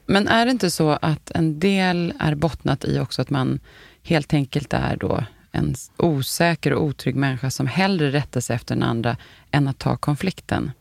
Men 0.06 0.28
är 0.28 0.46
det 0.46 0.52
inte 0.52 0.72
så 0.72 0.92
att 1.02 1.32
en 1.32 1.60
del 1.60 2.14
är 2.20 2.36
bottnat 2.36 2.86
i 2.86 3.00
också 3.00 3.22
att 3.22 3.30
man 3.30 3.60
helt 4.04 4.34
enkelt 4.34 4.74
är 4.74 4.96
då 4.96 5.24
en 5.52 5.76
osäker 5.98 6.74
och 6.74 6.84
otrygg 6.84 7.16
människa 7.16 7.50
som 7.50 7.68
hellre 7.68 8.12
rättar 8.12 8.42
sig 8.42 8.56
efter 8.56 8.76
den 8.76 8.84
andra 8.84 9.18
än 9.52 9.68
att 9.68 9.80
ta 9.80 9.98
konflikten? 9.98 10.72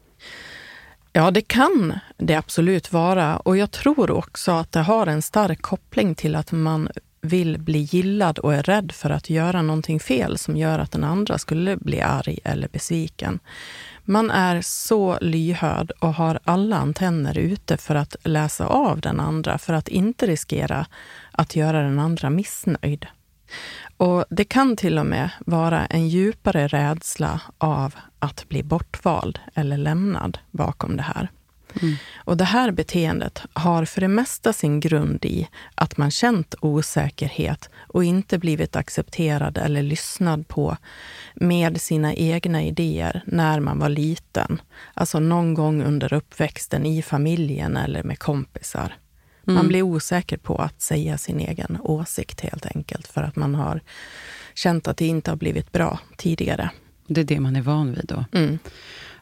Ja, 1.13 1.31
det 1.31 1.43
kan 1.43 1.99
det 2.17 2.35
absolut 2.35 2.93
vara. 2.93 3.37
Och 3.37 3.57
jag 3.57 3.71
tror 3.71 4.11
också 4.11 4.53
att 4.53 4.73
det 4.73 4.81
har 4.81 5.07
en 5.07 5.23
stark 5.23 5.63
koppling 5.63 6.15
till 6.15 6.37
att 6.37 6.53
man 6.53 6.89
vill 7.27 7.59
bli 7.59 7.79
gillad 7.79 8.39
och 8.39 8.55
är 8.55 8.63
rädd 8.63 8.93
för 8.93 9.11
att 9.11 9.31
göra 9.31 9.63
någonting 9.63 10.01
fel 10.01 10.39
som 10.39 10.57
gör 10.57 10.79
att 10.79 10.93
den 10.93 11.05
andra 11.05 11.39
skulle 11.39 11.77
bli 11.77 12.01
arg 12.01 12.39
eller 12.45 12.69
besviken. 12.69 13.39
Man 14.05 14.31
är 14.31 14.61
så 14.63 15.19
lyhörd 15.21 15.91
och 15.91 16.15
har 16.15 16.39
alla 16.45 16.77
antenner 16.77 17.39
ute 17.39 17.77
för 17.77 17.95
att 17.95 18.17
läsa 18.23 18.67
av 18.67 19.01
den 19.01 19.21
andra 19.21 19.59
för 19.59 19.75
att 19.75 19.89
inte 19.89 20.27
riskera 20.27 20.87
att 21.31 21.57
göra 21.57 21.83
den 21.83 21.99
andra 21.99 22.31
missnöjd. 22.31 23.07
Och 23.97 24.25
Det 24.31 24.45
kan 24.45 24.77
till 24.77 24.99
och 24.99 25.07
med 25.07 25.31
vara 25.47 25.87
en 25.87 26.09
djupare 26.09 26.69
rädsla 26.69 27.41
av 27.59 27.95
att 28.19 28.49
bli 28.49 28.63
bortvald 28.63 29.39
eller 29.55 29.77
lämnad 29.77 30.39
bakom 30.51 30.97
det 30.97 31.03
här. 31.03 31.31
Mm. 31.83 31.95
Och 32.17 32.37
det 32.37 32.45
här 32.45 32.71
beteendet 32.71 33.43
har 33.53 33.85
för 33.85 34.01
det 34.01 34.09
mesta 34.09 34.53
sin 34.53 34.81
grund 34.81 35.25
i 35.25 35.49
att 35.75 35.97
man 35.97 36.11
känt 36.11 36.55
osäkerhet 36.61 37.71
och 37.77 38.05
inte 38.05 38.39
blivit 38.39 38.77
accepterad 38.77 39.59
eller 39.59 39.83
lyssnad 39.83 40.49
på 40.49 40.77
med 41.35 41.81
sina 41.81 42.15
egna 42.15 42.63
idéer 42.63 43.23
när 43.27 43.61
man 43.61 43.79
var 43.79 43.89
liten. 43.89 44.61
Alltså 44.95 45.21
någon 45.21 45.55
gång 45.55 45.83
under 45.83 46.13
uppväxten 46.13 46.87
i 46.87 47.03
familjen 47.03 47.77
eller 47.77 48.03
med 48.03 48.19
kompisar. 48.19 48.97
Man 49.45 49.57
mm. 49.57 49.69
blir 49.69 49.83
osäker 49.83 50.37
på 50.37 50.57
att 50.57 50.83
säga 50.83 51.19
sin 51.19 51.41
egen 51.41 51.79
åsikt 51.81 52.41
helt 52.41 52.67
enkelt 52.67 53.07
för 53.07 53.23
att 53.23 53.37
man 53.37 53.55
har 53.55 53.81
känt 54.55 54.89
att 54.89 54.97
det 54.97 55.07
inte 55.07 55.31
har 55.31 55.37
blivit 55.37 55.73
bra 55.73 55.99
tidigare. 56.17 56.71
Det 57.07 57.21
är 57.21 57.25
det 57.25 57.41
man 57.41 57.57
är 57.57 57.63
van 57.63 57.95
vid 57.95 58.05
då. 58.05 58.25
Mm. 58.33 58.59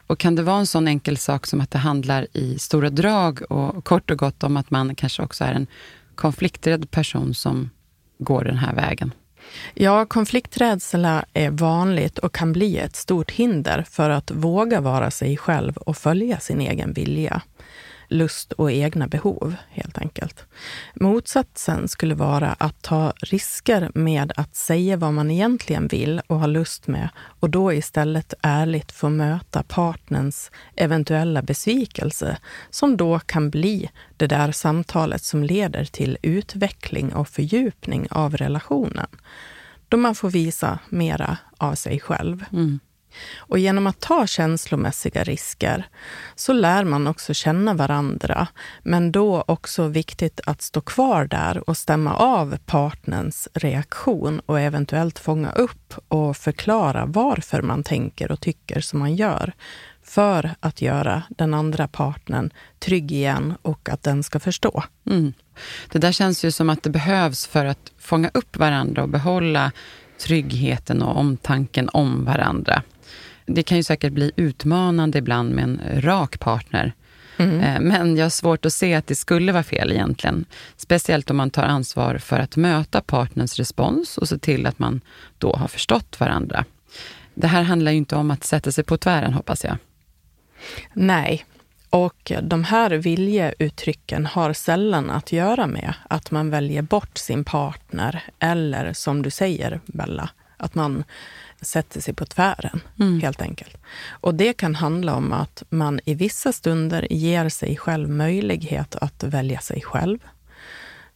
Och 0.07 0.19
kan 0.19 0.35
det 0.35 0.43
vara 0.43 0.59
en 0.59 0.67
sån 0.67 0.87
enkel 0.87 1.17
sak 1.17 1.47
som 1.47 1.61
att 1.61 1.71
det 1.71 1.77
handlar 1.77 2.27
i 2.33 2.59
stora 2.59 2.89
drag 2.89 3.41
och 3.51 3.85
kort 3.85 4.11
och 4.11 4.17
gott 4.17 4.43
om 4.43 4.57
att 4.57 4.71
man 4.71 4.95
kanske 4.95 5.23
också 5.23 5.43
är 5.43 5.53
en 5.53 5.67
konflikträdd 6.15 6.91
person 6.91 7.33
som 7.33 7.69
går 8.17 8.43
den 8.43 8.57
här 8.57 8.75
vägen? 8.75 9.11
Ja, 9.73 10.05
konflikträdsla 10.05 11.25
är 11.33 11.51
vanligt 11.51 12.17
och 12.17 12.33
kan 12.33 12.53
bli 12.53 12.77
ett 12.77 12.95
stort 12.95 13.31
hinder 13.31 13.85
för 13.89 14.09
att 14.09 14.31
våga 14.31 14.81
vara 14.81 15.11
sig 15.11 15.37
själv 15.37 15.77
och 15.77 15.97
följa 15.97 16.39
sin 16.39 16.61
egen 16.61 16.93
vilja 16.93 17.41
lust 18.07 18.51
och 18.51 18.71
egna 18.71 19.07
behov, 19.07 19.55
helt 19.69 19.97
enkelt. 19.97 20.45
Motsatsen 20.95 21.87
skulle 21.87 22.15
vara 22.15 22.55
att 22.59 22.81
ta 22.81 23.13
risker 23.17 23.91
med 23.93 24.33
att 24.35 24.55
säga 24.55 24.97
vad 24.97 25.13
man 25.13 25.31
egentligen 25.31 25.87
vill 25.87 26.21
och 26.27 26.39
har 26.39 26.47
lust 26.47 26.87
med 26.87 27.09
och 27.39 27.49
då 27.49 27.73
istället 27.73 28.33
ärligt 28.41 28.91
få 28.91 29.09
möta 29.09 29.63
partners 29.63 30.51
eventuella 30.75 31.41
besvikelse 31.41 32.37
som 32.69 32.97
då 32.97 33.19
kan 33.19 33.49
bli 33.49 33.89
det 34.17 34.27
där 34.27 34.51
samtalet 34.51 35.23
som 35.23 35.43
leder 35.43 35.85
till 35.85 36.17
utveckling 36.21 37.13
och 37.13 37.27
fördjupning 37.27 38.07
av 38.09 38.37
relationen. 38.37 39.07
Då 39.89 39.97
man 39.97 40.15
får 40.15 40.29
visa 40.29 40.79
mera 40.89 41.37
av 41.57 41.75
sig 41.75 41.99
själv. 41.99 42.45
Mm. 42.51 42.79
Och 43.37 43.59
genom 43.59 43.87
att 43.87 43.99
ta 43.99 44.27
känslomässiga 44.27 45.23
risker 45.23 45.87
så 46.35 46.53
lär 46.53 46.83
man 46.83 47.07
också 47.07 47.33
känna 47.33 47.73
varandra. 47.73 48.47
Men 48.83 49.11
då 49.11 49.43
också 49.47 49.87
viktigt 49.87 50.39
att 50.45 50.61
stå 50.61 50.81
kvar 50.81 51.25
där 51.25 51.69
och 51.69 51.77
stämma 51.77 52.15
av 52.15 52.57
partners 52.65 53.47
reaktion 53.53 54.41
och 54.45 54.59
eventuellt 54.59 55.19
fånga 55.19 55.51
upp 55.51 55.93
och 56.07 56.37
förklara 56.37 57.05
varför 57.05 57.61
man 57.61 57.83
tänker 57.83 58.31
och 58.31 58.41
tycker 58.41 58.81
som 58.81 58.99
man 58.99 59.15
gör 59.15 59.53
för 60.05 60.55
att 60.59 60.81
göra 60.81 61.23
den 61.29 61.53
andra 61.53 61.87
partnern 61.87 62.49
trygg 62.79 63.11
igen 63.11 63.53
och 63.61 63.89
att 63.89 64.03
den 64.03 64.23
ska 64.23 64.39
förstå. 64.39 64.83
Mm. 65.09 65.33
Det 65.91 65.99
där 65.99 66.11
känns 66.11 66.45
ju 66.45 66.51
som 66.51 66.69
att 66.69 66.83
det 66.83 66.89
behövs 66.89 67.47
för 67.47 67.65
att 67.65 67.91
fånga 67.97 68.29
upp 68.33 68.57
varandra 68.57 69.03
och 69.03 69.09
behålla 69.09 69.71
tryggheten 70.17 71.01
och 71.01 71.17
omtanken 71.17 71.89
om 71.89 72.25
varandra. 72.25 72.83
Det 73.45 73.63
kan 73.63 73.77
ju 73.77 73.83
säkert 73.83 74.13
bli 74.13 74.31
utmanande 74.35 75.17
ibland 75.17 75.55
med 75.55 75.63
en 75.63 75.81
rak 76.01 76.39
partner. 76.39 76.93
Mm. 77.37 77.59
Eh, 77.59 77.79
men 77.79 78.17
jag 78.17 78.25
har 78.25 78.29
svårt 78.29 78.65
att 78.65 78.73
se 78.73 78.93
att 78.93 79.07
det 79.07 79.15
skulle 79.15 79.51
vara 79.51 79.63
fel 79.63 79.91
egentligen. 79.91 80.45
Speciellt 80.77 81.29
om 81.29 81.37
man 81.37 81.49
tar 81.49 81.63
ansvar 81.63 82.17
för 82.17 82.39
att 82.39 82.55
möta 82.55 83.01
partners 83.01 83.59
respons 83.59 84.17
och 84.17 84.29
se 84.29 84.37
till 84.37 84.65
att 84.65 84.79
man 84.79 85.01
då 85.37 85.55
har 85.55 85.67
förstått 85.67 86.19
varandra. 86.19 86.65
Det 87.33 87.47
här 87.47 87.63
handlar 87.63 87.91
ju 87.91 87.97
inte 87.97 88.15
om 88.15 88.31
att 88.31 88.43
sätta 88.43 88.71
sig 88.71 88.83
på 88.83 88.97
tvären, 88.97 89.33
hoppas 89.33 89.63
jag. 89.63 89.77
Nej, 90.93 91.45
och 91.89 92.31
de 92.43 92.63
här 92.63 92.91
viljeuttrycken 92.91 94.25
har 94.25 94.53
sällan 94.53 95.09
att 95.09 95.31
göra 95.31 95.67
med 95.67 95.93
att 96.09 96.31
man 96.31 96.49
väljer 96.49 96.81
bort 96.81 97.17
sin 97.17 97.43
partner 97.43 98.23
eller 98.39 98.93
som 98.93 99.21
du 99.21 99.29
säger, 99.29 99.79
Bella, 99.85 100.29
att 100.57 100.75
man 100.75 101.03
sätter 101.65 102.01
sig 102.01 102.13
på 102.13 102.25
tvären, 102.25 102.81
mm. 102.99 103.21
helt 103.21 103.41
enkelt. 103.41 103.77
Och 104.09 104.35
det 104.35 104.53
kan 104.53 104.75
handla 104.75 105.15
om 105.15 105.33
att 105.33 105.63
man 105.69 105.99
i 106.05 106.13
vissa 106.13 106.51
stunder 106.51 107.07
ger 107.09 107.49
sig 107.49 107.77
själv 107.77 108.09
möjlighet 108.09 108.95
att 108.95 109.23
välja 109.23 109.59
sig 109.59 109.81
själv. 109.81 110.19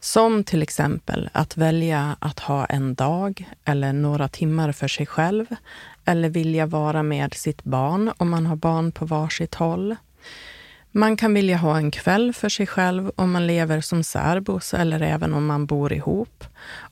Som 0.00 0.44
till 0.44 0.62
exempel 0.62 1.28
att 1.32 1.56
välja 1.56 2.16
att 2.18 2.40
ha 2.40 2.66
en 2.66 2.94
dag 2.94 3.48
eller 3.64 3.92
några 3.92 4.28
timmar 4.28 4.72
för 4.72 4.88
sig 4.88 5.06
själv. 5.06 5.46
Eller 6.04 6.28
vilja 6.28 6.66
vara 6.66 7.02
med 7.02 7.34
sitt 7.34 7.64
barn 7.64 8.12
om 8.16 8.30
man 8.30 8.46
har 8.46 8.56
barn 8.56 8.92
på 8.92 9.04
varsitt 9.04 9.54
håll. 9.54 9.96
Man 10.92 11.16
kan 11.16 11.34
vilja 11.34 11.56
ha 11.56 11.76
en 11.76 11.90
kväll 11.90 12.32
för 12.32 12.48
sig 12.48 12.66
själv 12.66 13.12
om 13.16 13.30
man 13.30 13.46
lever 13.46 13.80
som 13.80 14.04
särbos 14.04 14.74
eller 14.74 15.00
även 15.02 15.34
om 15.34 15.46
man 15.46 15.66
bor 15.66 15.92
ihop. 15.92 16.44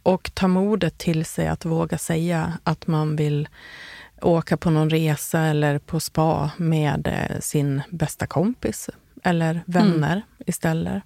Och 0.03 0.31
ta 0.35 0.49
modet 0.49 0.99
till 0.99 1.25
sig 1.25 1.49
att 1.49 1.65
våga 1.65 1.99
säga 1.99 2.53
att 2.65 2.87
man 2.87 3.17
vill 3.17 3.49
åka 4.23 4.57
på 4.57 4.71
någon 4.71 4.91
resa 4.91 5.41
eller 5.41 5.79
på 5.79 6.01
spa 6.01 6.51
med 6.57 7.07
eh, 7.07 7.41
sin 7.41 7.83
bästa 7.91 8.27
kompis 8.27 8.91
eller 9.23 9.61
vänner 9.67 10.13
mm. 10.13 10.23
istället. 10.47 11.03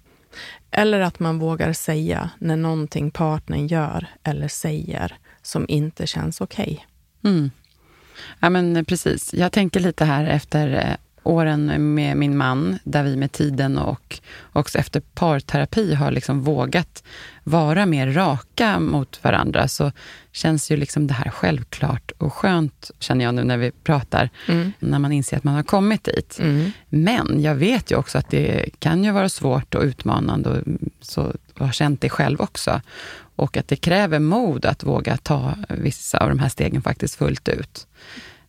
Eller 0.71 0.99
att 0.99 1.19
man 1.19 1.39
vågar 1.39 1.73
säga 1.73 2.29
när 2.37 2.55
någonting 2.55 3.11
partnern 3.11 3.67
gör 3.67 4.07
eller 4.23 4.47
säger 4.47 5.17
som 5.41 5.65
inte 5.67 6.07
känns 6.07 6.41
okej. 6.41 6.85
Okay. 7.19 7.31
Mm. 7.31 7.51
Ja, 8.39 8.49
men 8.49 8.85
precis. 8.85 9.33
Jag 9.33 9.51
tänker 9.51 9.79
lite 9.79 10.05
här 10.05 10.25
efter 10.25 10.67
eh, 10.67 10.95
åren 11.23 11.93
med 11.93 12.17
min 12.17 12.37
man, 12.37 12.79
där 12.83 13.03
vi 13.03 13.15
med 13.15 13.31
tiden 13.31 13.77
och 13.77 14.19
också 14.53 14.77
efter 14.77 14.99
parterapi 14.99 15.93
har 15.93 16.11
liksom 16.11 16.41
vågat 16.41 17.03
vara 17.43 17.85
mer 17.85 18.07
raka 18.07 18.79
mot 18.79 19.23
varandra, 19.23 19.67
så 19.67 19.91
känns 20.31 20.71
ju 20.71 20.77
liksom 20.77 21.07
det 21.07 21.13
här 21.13 21.29
självklart 21.29 22.11
och 22.17 22.33
skönt, 22.33 22.91
känner 22.99 23.25
jag 23.25 23.35
nu 23.35 23.43
när 23.43 23.57
vi 23.57 23.71
pratar, 23.71 24.29
mm. 24.47 24.71
när 24.79 24.99
man 24.99 25.11
inser 25.11 25.37
att 25.37 25.43
man 25.43 25.55
har 25.55 25.63
kommit 25.63 26.03
dit. 26.03 26.39
Mm. 26.39 26.71
Men 26.89 27.41
jag 27.41 27.55
vet 27.55 27.91
ju 27.91 27.95
också 27.95 28.17
att 28.17 28.29
det 28.29 28.69
kan 28.79 29.03
ju 29.03 29.11
vara 29.11 29.29
svårt 29.29 29.75
och 29.75 29.83
utmanande, 29.83 30.49
och, 30.49 30.63
så, 31.01 31.21
och 31.53 31.65
har 31.65 31.71
känt 31.71 32.01
det 32.01 32.09
själv 32.09 32.41
också. 32.41 32.81
Och 33.35 33.57
att 33.57 33.67
det 33.67 33.75
kräver 33.75 34.19
mod 34.19 34.65
att 34.65 34.83
våga 34.83 35.17
ta 35.17 35.55
vissa 35.69 36.17
av 36.17 36.29
de 36.29 36.39
här 36.39 36.49
stegen 36.49 36.81
faktiskt 36.81 37.15
fullt 37.15 37.49
ut 37.49 37.87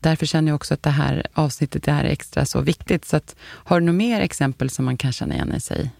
därför 0.04 0.26
känner 0.26 0.50
jag 0.50 0.56
också 0.56 0.74
att 0.74 0.82
det 0.82 0.90
här 0.90 1.26
avsnittet 1.34 1.88
är 1.88 2.04
extra 2.04 2.44
så 2.44 2.60
viktigt. 2.60 3.04
Så 3.04 3.16
att, 3.16 3.36
har 3.40 3.80
du 3.80 3.86
några 3.86 3.96
mer 3.96 4.20
exempel 4.20 4.70
som 4.70 4.84
man 4.84 4.96
kan 4.96 5.12
känna 5.12 5.34
igen 5.34 5.54
i 5.54 5.60
sig? 5.60 5.90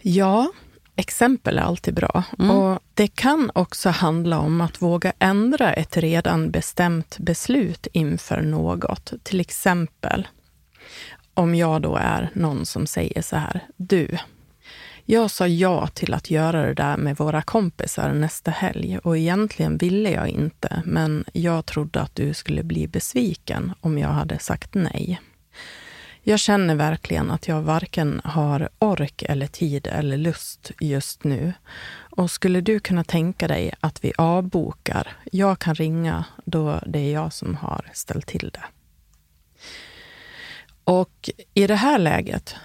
Ja, 0.00 0.52
exempel 0.96 1.58
är 1.58 1.62
alltid 1.62 1.94
bra. 1.94 2.22
Mm. 2.38 2.50
Och 2.50 2.78
Det 2.94 3.08
kan 3.08 3.50
också 3.54 3.90
handla 3.90 4.38
om 4.38 4.60
att 4.60 4.82
våga 4.82 5.12
ändra 5.18 5.72
ett 5.72 5.96
redan 5.96 6.50
bestämt 6.50 7.18
beslut 7.18 7.86
inför 7.92 8.40
något. 8.40 9.12
Till 9.22 9.40
exempel 9.40 10.28
om 11.34 11.54
jag 11.54 11.82
då 11.82 11.96
är 11.96 12.30
någon 12.34 12.66
som 12.66 12.86
säger 12.86 13.22
så 13.22 13.36
här, 13.36 13.60
du, 13.76 14.18
jag 15.04 15.30
sa 15.30 15.46
ja 15.46 15.86
till 15.86 16.14
att 16.14 16.30
göra 16.30 16.66
det 16.66 16.74
där 16.74 16.96
med 16.96 17.16
våra 17.16 17.42
kompisar 17.42 18.12
nästa 18.12 18.50
helg 18.50 18.98
och 18.98 19.18
egentligen 19.18 19.76
ville 19.76 20.10
jag 20.10 20.28
inte, 20.28 20.82
men 20.84 21.24
jag 21.32 21.66
trodde 21.66 22.00
att 22.00 22.14
du 22.14 22.34
skulle 22.34 22.62
bli 22.62 22.88
besviken 22.88 23.72
om 23.80 23.98
jag 23.98 24.08
hade 24.08 24.38
sagt 24.38 24.74
nej. 24.74 25.20
Jag 26.24 26.38
känner 26.38 26.74
verkligen 26.74 27.30
att 27.30 27.48
jag 27.48 27.62
varken 27.62 28.20
har 28.24 28.68
ork 28.78 29.22
eller 29.22 29.46
tid 29.46 29.86
eller 29.86 30.16
lust 30.16 30.70
just 30.80 31.24
nu. 31.24 31.52
Och 31.94 32.30
skulle 32.30 32.60
du 32.60 32.80
kunna 32.80 33.04
tänka 33.04 33.48
dig 33.48 33.72
att 33.80 34.04
vi 34.04 34.12
avbokar? 34.18 35.16
Jag 35.32 35.58
kan 35.58 35.74
ringa 35.74 36.24
då 36.44 36.80
det 36.86 36.98
är 36.98 37.12
jag 37.12 37.32
som 37.32 37.54
har 37.54 37.90
ställt 37.92 38.26
till 38.26 38.50
det. 38.54 38.64
Och 40.84 41.30
i 41.54 41.66
det 41.66 41.74
här 41.74 41.98
läget, 41.98 42.56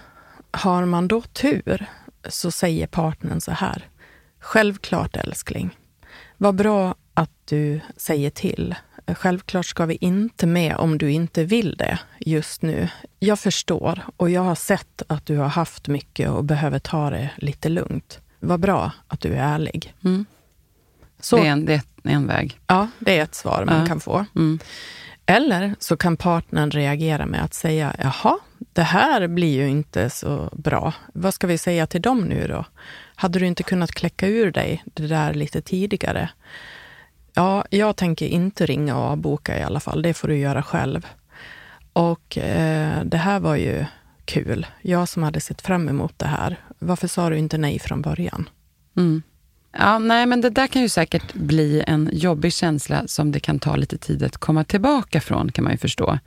har 0.50 0.84
man 0.84 1.08
då 1.08 1.20
tur 1.22 1.86
så 2.28 2.50
säger 2.50 2.86
partnern 2.86 3.40
så 3.40 3.52
här. 3.52 3.88
Självklart 4.40 5.16
älskling. 5.16 5.78
Vad 6.36 6.54
bra 6.54 6.94
att 7.14 7.30
du 7.44 7.80
säger 7.96 8.30
till. 8.30 8.74
Självklart 9.06 9.66
ska 9.66 9.86
vi 9.86 9.98
inte 10.00 10.46
med 10.46 10.76
om 10.76 10.98
du 10.98 11.10
inte 11.10 11.44
vill 11.44 11.76
det 11.76 11.98
just 12.18 12.62
nu. 12.62 12.88
Jag 13.18 13.38
förstår 13.38 14.02
och 14.16 14.30
jag 14.30 14.40
har 14.40 14.54
sett 14.54 15.02
att 15.06 15.26
du 15.26 15.36
har 15.36 15.48
haft 15.48 15.88
mycket 15.88 16.30
och 16.30 16.44
behöver 16.44 16.78
ta 16.78 17.10
det 17.10 17.30
lite 17.36 17.68
lugnt. 17.68 18.20
Vad 18.40 18.60
bra 18.60 18.92
att 19.08 19.20
du 19.20 19.34
är 19.34 19.54
ärlig. 19.54 19.94
Mm. 20.04 20.26
Så, 21.20 21.36
det, 21.36 21.46
är 21.46 21.52
en, 21.52 21.64
det 21.64 21.82
är 22.02 22.10
en 22.10 22.26
väg. 22.26 22.60
Ja, 22.66 22.88
det 22.98 23.18
är 23.18 23.22
ett 23.22 23.34
svar 23.34 23.64
man 23.64 23.80
ja. 23.80 23.86
kan 23.86 24.00
få. 24.00 24.24
Mm. 24.34 24.58
Eller 25.26 25.74
så 25.78 25.96
kan 25.96 26.16
partnern 26.16 26.70
reagera 26.70 27.26
med 27.26 27.44
att 27.44 27.54
säga, 27.54 27.96
jaha, 27.98 28.38
det 28.78 28.84
här 28.84 29.28
blir 29.28 29.54
ju 29.54 29.68
inte 29.68 30.10
så 30.10 30.48
bra. 30.52 30.94
Vad 31.14 31.34
ska 31.34 31.46
vi 31.46 31.58
säga 31.58 31.86
till 31.86 32.02
dem 32.02 32.20
nu 32.20 32.46
då? 32.46 32.64
Hade 33.14 33.38
du 33.38 33.46
inte 33.46 33.62
kunnat 33.62 33.90
kläcka 33.90 34.28
ur 34.28 34.50
dig 34.50 34.84
det 34.94 35.06
där 35.06 35.34
lite 35.34 35.62
tidigare? 35.62 36.30
Ja, 37.34 37.64
jag 37.70 37.96
tänker 37.96 38.26
inte 38.26 38.66
ringa 38.66 38.96
och 38.96 39.04
avboka 39.04 39.58
i 39.58 39.62
alla 39.62 39.80
fall. 39.80 40.02
Det 40.02 40.14
får 40.14 40.28
du 40.28 40.36
göra 40.36 40.62
själv. 40.62 41.06
Och 41.92 42.38
eh, 42.38 43.04
det 43.04 43.16
här 43.16 43.40
var 43.40 43.56
ju 43.56 43.84
kul. 44.24 44.66
Jag 44.82 45.08
som 45.08 45.22
hade 45.22 45.40
sett 45.40 45.62
fram 45.62 45.88
emot 45.88 46.18
det 46.18 46.26
här. 46.26 46.56
Varför 46.78 47.08
sa 47.08 47.30
du 47.30 47.38
inte 47.38 47.58
nej 47.58 47.78
från 47.78 48.02
början? 48.02 48.48
Mm. 48.96 49.22
Ja, 49.72 49.98
nej, 49.98 50.26
men 50.26 50.40
det 50.40 50.50
där 50.50 50.66
kan 50.66 50.82
ju 50.82 50.88
säkert 50.88 51.34
bli 51.34 51.84
en 51.86 52.10
jobbig 52.12 52.52
känsla 52.52 53.02
som 53.06 53.32
det 53.32 53.40
kan 53.40 53.58
ta 53.58 53.76
lite 53.76 53.98
tid 53.98 54.22
att 54.22 54.36
komma 54.36 54.64
tillbaka 54.64 55.20
från, 55.20 55.52
kan 55.52 55.64
man 55.64 55.72
ju 55.72 55.78
förstå. 55.78 56.18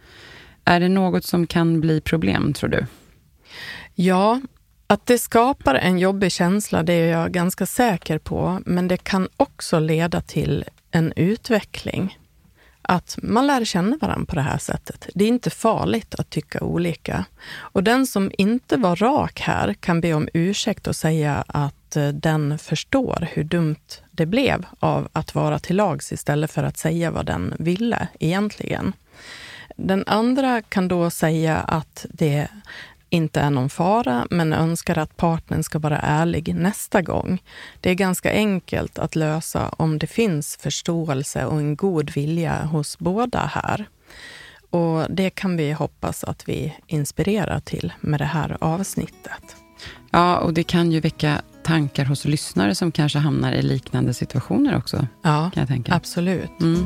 Är 0.71 0.79
det 0.79 0.89
något 0.89 1.25
som 1.25 1.47
kan 1.47 1.81
bli 1.81 2.01
problem, 2.01 2.53
tror 2.53 2.69
du? 2.69 2.85
Ja, 3.95 4.41
att 4.87 5.05
det 5.05 5.17
skapar 5.17 5.75
en 5.75 5.99
jobbig 5.99 6.31
känsla, 6.31 6.83
det 6.83 6.93
är 6.93 7.11
jag 7.11 7.31
ganska 7.31 7.65
säker 7.65 8.17
på. 8.17 8.59
Men 8.65 8.87
det 8.87 8.97
kan 8.97 9.27
också 9.37 9.79
leda 9.79 10.21
till 10.21 10.65
en 10.91 11.13
utveckling. 11.15 12.17
Att 12.81 13.17
man 13.21 13.47
lär 13.47 13.65
känna 13.65 13.97
varandra 14.01 14.25
på 14.25 14.35
det 14.35 14.41
här 14.41 14.57
sättet. 14.57 15.09
Det 15.13 15.23
är 15.23 15.27
inte 15.27 15.49
farligt 15.49 16.15
att 16.15 16.29
tycka 16.29 16.63
olika. 16.63 17.25
Och 17.53 17.83
den 17.83 18.07
som 18.07 18.31
inte 18.37 18.77
var 18.77 18.95
rak 18.95 19.39
här 19.39 19.73
kan 19.73 20.01
be 20.01 20.13
om 20.13 20.29
ursäkt 20.33 20.87
och 20.87 20.95
säga 20.95 21.43
att 21.47 21.95
eh, 21.95 22.07
den 22.07 22.57
förstår 22.57 23.27
hur 23.31 23.43
dumt 23.43 24.01
det 24.11 24.25
blev 24.25 24.65
av 24.79 25.07
att 25.13 25.35
vara 25.35 25.59
till 25.59 25.75
lags 25.75 26.11
istället 26.11 26.51
för 26.51 26.63
att 26.63 26.77
säga 26.77 27.11
vad 27.11 27.25
den 27.25 27.53
ville 27.59 28.07
egentligen. 28.19 28.93
Den 29.77 30.03
andra 30.07 30.61
kan 30.61 30.87
då 30.87 31.09
säga 31.09 31.57
att 31.57 32.05
det 32.09 32.47
inte 33.09 33.41
är 33.41 33.49
någon 33.49 33.69
fara, 33.69 34.27
men 34.29 34.53
önskar 34.53 34.97
att 34.97 35.17
partnern 35.17 35.63
ska 35.63 35.79
vara 35.79 35.99
ärlig 35.99 36.55
nästa 36.55 37.01
gång. 37.01 37.43
Det 37.81 37.89
är 37.89 37.93
ganska 37.93 38.31
enkelt 38.31 38.99
att 38.99 39.15
lösa 39.15 39.69
om 39.69 39.99
det 39.99 40.07
finns 40.07 40.57
förståelse 40.57 41.45
och 41.45 41.57
en 41.57 41.75
god 41.75 42.11
vilja 42.11 42.65
hos 42.65 42.99
båda 42.99 43.39
här. 43.39 43.85
Och 44.69 45.05
det 45.09 45.29
kan 45.29 45.57
vi 45.57 45.71
hoppas 45.71 46.23
att 46.23 46.49
vi 46.49 46.75
inspirerar 46.87 47.59
till 47.59 47.93
med 48.01 48.19
det 48.19 48.25
här 48.25 48.57
avsnittet. 48.61 49.55
Ja, 50.11 50.37
och 50.37 50.53
det 50.53 50.63
kan 50.63 50.91
ju 50.91 50.99
väcka 50.99 51.41
tankar 51.63 52.05
hos 52.05 52.25
lyssnare 52.25 52.75
som 52.75 52.91
kanske 52.91 53.19
hamnar 53.19 53.53
i 53.53 53.61
liknande 53.61 54.13
situationer 54.13 54.77
också. 54.77 55.07
Ja, 55.21 55.51
kan 55.53 55.61
jag 55.61 55.67
tänka. 55.67 55.93
absolut. 55.93 56.61
Mm. 56.61 56.85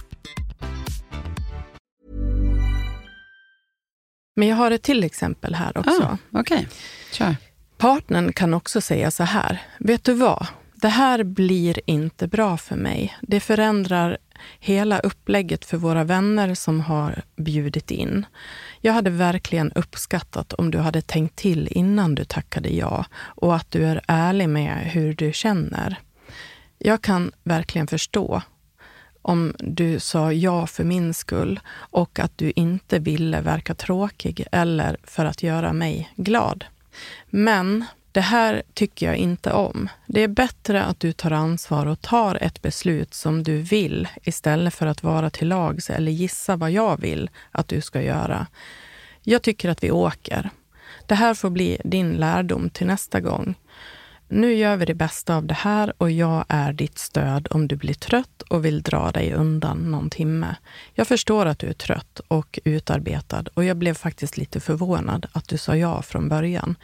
Men 4.35 4.47
jag 4.47 4.55
har 4.55 4.71
ett 4.71 4.83
till 4.83 5.03
exempel 5.03 5.55
här 5.55 5.77
också. 5.77 6.17
Ah, 6.31 6.39
okay. 6.39 6.65
kör. 7.11 7.35
Partnern 7.77 8.33
kan 8.33 8.53
också 8.53 8.81
säga 8.81 9.11
så 9.11 9.23
här. 9.23 9.61
Vet 9.79 10.03
du 10.03 10.13
vad? 10.13 10.47
Det 10.73 10.87
här 10.87 11.23
blir 11.23 11.79
inte 11.85 12.27
bra 12.27 12.57
för 12.57 12.75
mig. 12.75 13.17
Det 13.21 13.39
förändrar 13.39 14.17
hela 14.59 14.99
upplägget 14.99 15.65
för 15.65 15.77
våra 15.77 16.03
vänner 16.03 16.55
som 16.55 16.81
har 16.81 17.23
bjudit 17.35 17.91
in. 17.91 18.25
Jag 18.81 18.93
hade 18.93 19.09
verkligen 19.09 19.71
uppskattat 19.71 20.53
om 20.53 20.71
du 20.71 20.77
hade 20.77 21.01
tänkt 21.01 21.35
till 21.35 21.67
innan 21.71 22.15
du 22.15 22.25
tackade 22.25 22.69
ja 22.69 23.05
och 23.15 23.55
att 23.55 23.71
du 23.71 23.85
är 23.85 24.01
ärlig 24.07 24.49
med 24.49 24.77
hur 24.77 25.13
du 25.13 25.33
känner. 25.33 25.99
Jag 26.77 27.01
kan 27.01 27.31
verkligen 27.43 27.87
förstå 27.87 28.41
om 29.21 29.53
du 29.59 29.99
sa 29.99 30.33
ja 30.33 30.67
för 30.67 30.83
min 30.83 31.13
skull 31.13 31.59
och 31.73 32.19
att 32.19 32.37
du 32.37 32.53
inte 32.55 32.99
ville 32.99 33.41
verka 33.41 33.75
tråkig 33.75 34.45
eller 34.51 34.97
för 35.03 35.25
att 35.25 35.43
göra 35.43 35.73
mig 35.73 36.13
glad. 36.15 36.65
Men 37.29 37.85
det 38.11 38.21
här 38.21 38.63
tycker 38.73 39.05
jag 39.05 39.15
inte 39.15 39.51
om. 39.51 39.89
Det 40.05 40.21
är 40.21 40.27
bättre 40.27 40.83
att 40.83 40.99
du 40.99 41.13
tar 41.13 41.31
ansvar 41.31 41.85
och 41.85 42.01
tar 42.01 42.43
ett 42.43 42.61
beslut 42.61 43.13
som 43.13 43.43
du 43.43 43.57
vill 43.57 44.07
istället 44.23 44.73
för 44.73 44.85
att 44.85 45.03
vara 45.03 45.29
till 45.29 45.47
lags 45.47 45.89
eller 45.89 46.11
gissa 46.11 46.55
vad 46.55 46.71
jag 46.71 47.01
vill 47.01 47.29
att 47.51 47.67
du 47.67 47.81
ska 47.81 48.01
göra. 48.01 48.47
Jag 49.23 49.41
tycker 49.41 49.69
att 49.69 49.83
vi 49.83 49.91
åker. 49.91 50.49
Det 51.05 51.15
här 51.15 51.33
får 51.33 51.49
bli 51.49 51.77
din 51.83 52.11
lärdom 52.13 52.69
till 52.69 52.87
nästa 52.87 53.19
gång. 53.19 53.55
Nu 54.33 54.53
gör 54.53 54.77
vi 54.77 54.85
det 54.85 54.93
bästa 54.93 55.35
av 55.35 55.45
det 55.45 55.53
här 55.53 55.93
och 55.97 56.11
jag 56.11 56.45
är 56.47 56.73
ditt 56.73 56.97
stöd 56.97 57.47
om 57.51 57.67
du 57.67 57.75
blir 57.75 57.93
trött 57.93 58.41
och 58.41 58.65
vill 58.65 58.81
dra 58.81 59.11
dig 59.11 59.33
undan 59.33 59.77
någon 59.77 60.09
timme. 60.09 60.55
Jag 60.93 61.07
förstår 61.07 61.45
att 61.45 61.59
du 61.59 61.67
är 61.67 61.73
trött 61.73 62.21
och 62.27 62.59
utarbetad 62.63 63.43
och 63.53 63.63
jag 63.63 63.77
blev 63.77 63.93
faktiskt 63.93 64.37
lite 64.37 64.59
förvånad 64.59 65.25
att 65.31 65.47
du 65.47 65.57
sa 65.57 65.75
ja 65.75 66.01
från 66.01 66.29
början. 66.29 66.75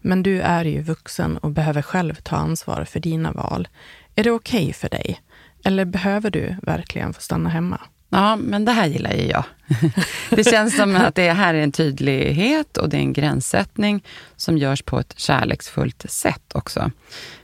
Men 0.00 0.22
du 0.22 0.40
är 0.40 0.64
ju 0.64 0.82
vuxen 0.82 1.36
och 1.36 1.50
behöver 1.50 1.82
själv 1.82 2.14
ta 2.14 2.36
ansvar 2.36 2.84
för 2.84 3.00
dina 3.00 3.32
val. 3.32 3.68
Är 4.14 4.24
det 4.24 4.30
okej 4.30 4.62
okay 4.62 4.72
för 4.72 4.88
dig? 4.88 5.20
Eller 5.64 5.84
behöver 5.84 6.30
du 6.30 6.56
verkligen 6.62 7.12
få 7.12 7.20
stanna 7.20 7.50
hemma? 7.50 7.80
Ja, 8.10 8.36
men 8.36 8.64
det 8.64 8.72
här 8.72 8.86
gillar 8.86 9.12
ju 9.12 9.26
jag. 9.26 9.44
Det 10.30 10.44
känns 10.44 10.76
som 10.76 10.96
att 10.96 11.14
det 11.14 11.32
här 11.32 11.54
är 11.54 11.62
en 11.62 11.72
tydlighet 11.72 12.76
och 12.76 12.88
det 12.88 12.96
är 12.96 13.00
en 13.00 13.12
gränssättning 13.12 14.04
som 14.36 14.58
görs 14.58 14.82
på 14.82 15.00
ett 15.00 15.14
kärleksfullt 15.16 16.10
sätt 16.10 16.52
också. 16.54 16.90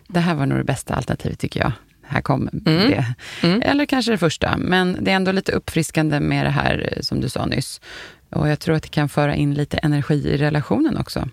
Det 0.09 0.21
här 0.21 0.35
var 0.35 0.47
nog 0.47 0.59
det 0.59 0.65
bästa 0.65 0.95
alternativet 0.95 1.39
tycker 1.39 1.61
jag. 1.61 1.73
Här 2.03 2.21
kom 2.21 2.49
mm. 2.67 2.91
det. 2.91 3.15
Mm. 3.43 3.63
Eller 3.63 3.87
kanske 3.87 4.11
det 4.11 4.19
första, 4.19 4.57
men 4.57 4.99
det 5.01 5.11
är 5.11 5.17
ändå 5.17 5.33
lite 5.33 5.53
uppfriskande 5.53 6.21
med 6.21 6.47
det 6.47 6.51
här 6.51 6.99
som 7.01 7.21
du 7.21 7.29
sa 7.29 7.47
nyss. 7.47 7.81
Och 8.31 8.49
jag 8.49 8.61
tror 8.61 8.77
att 8.77 8.83
det 8.83 8.89
kan 8.89 9.09
föra 9.09 9.35
in 9.35 9.55
lite 9.55 9.79
energi 9.79 10.29
i 10.29 10.37
relationen 10.37 10.97
också. 10.97 11.29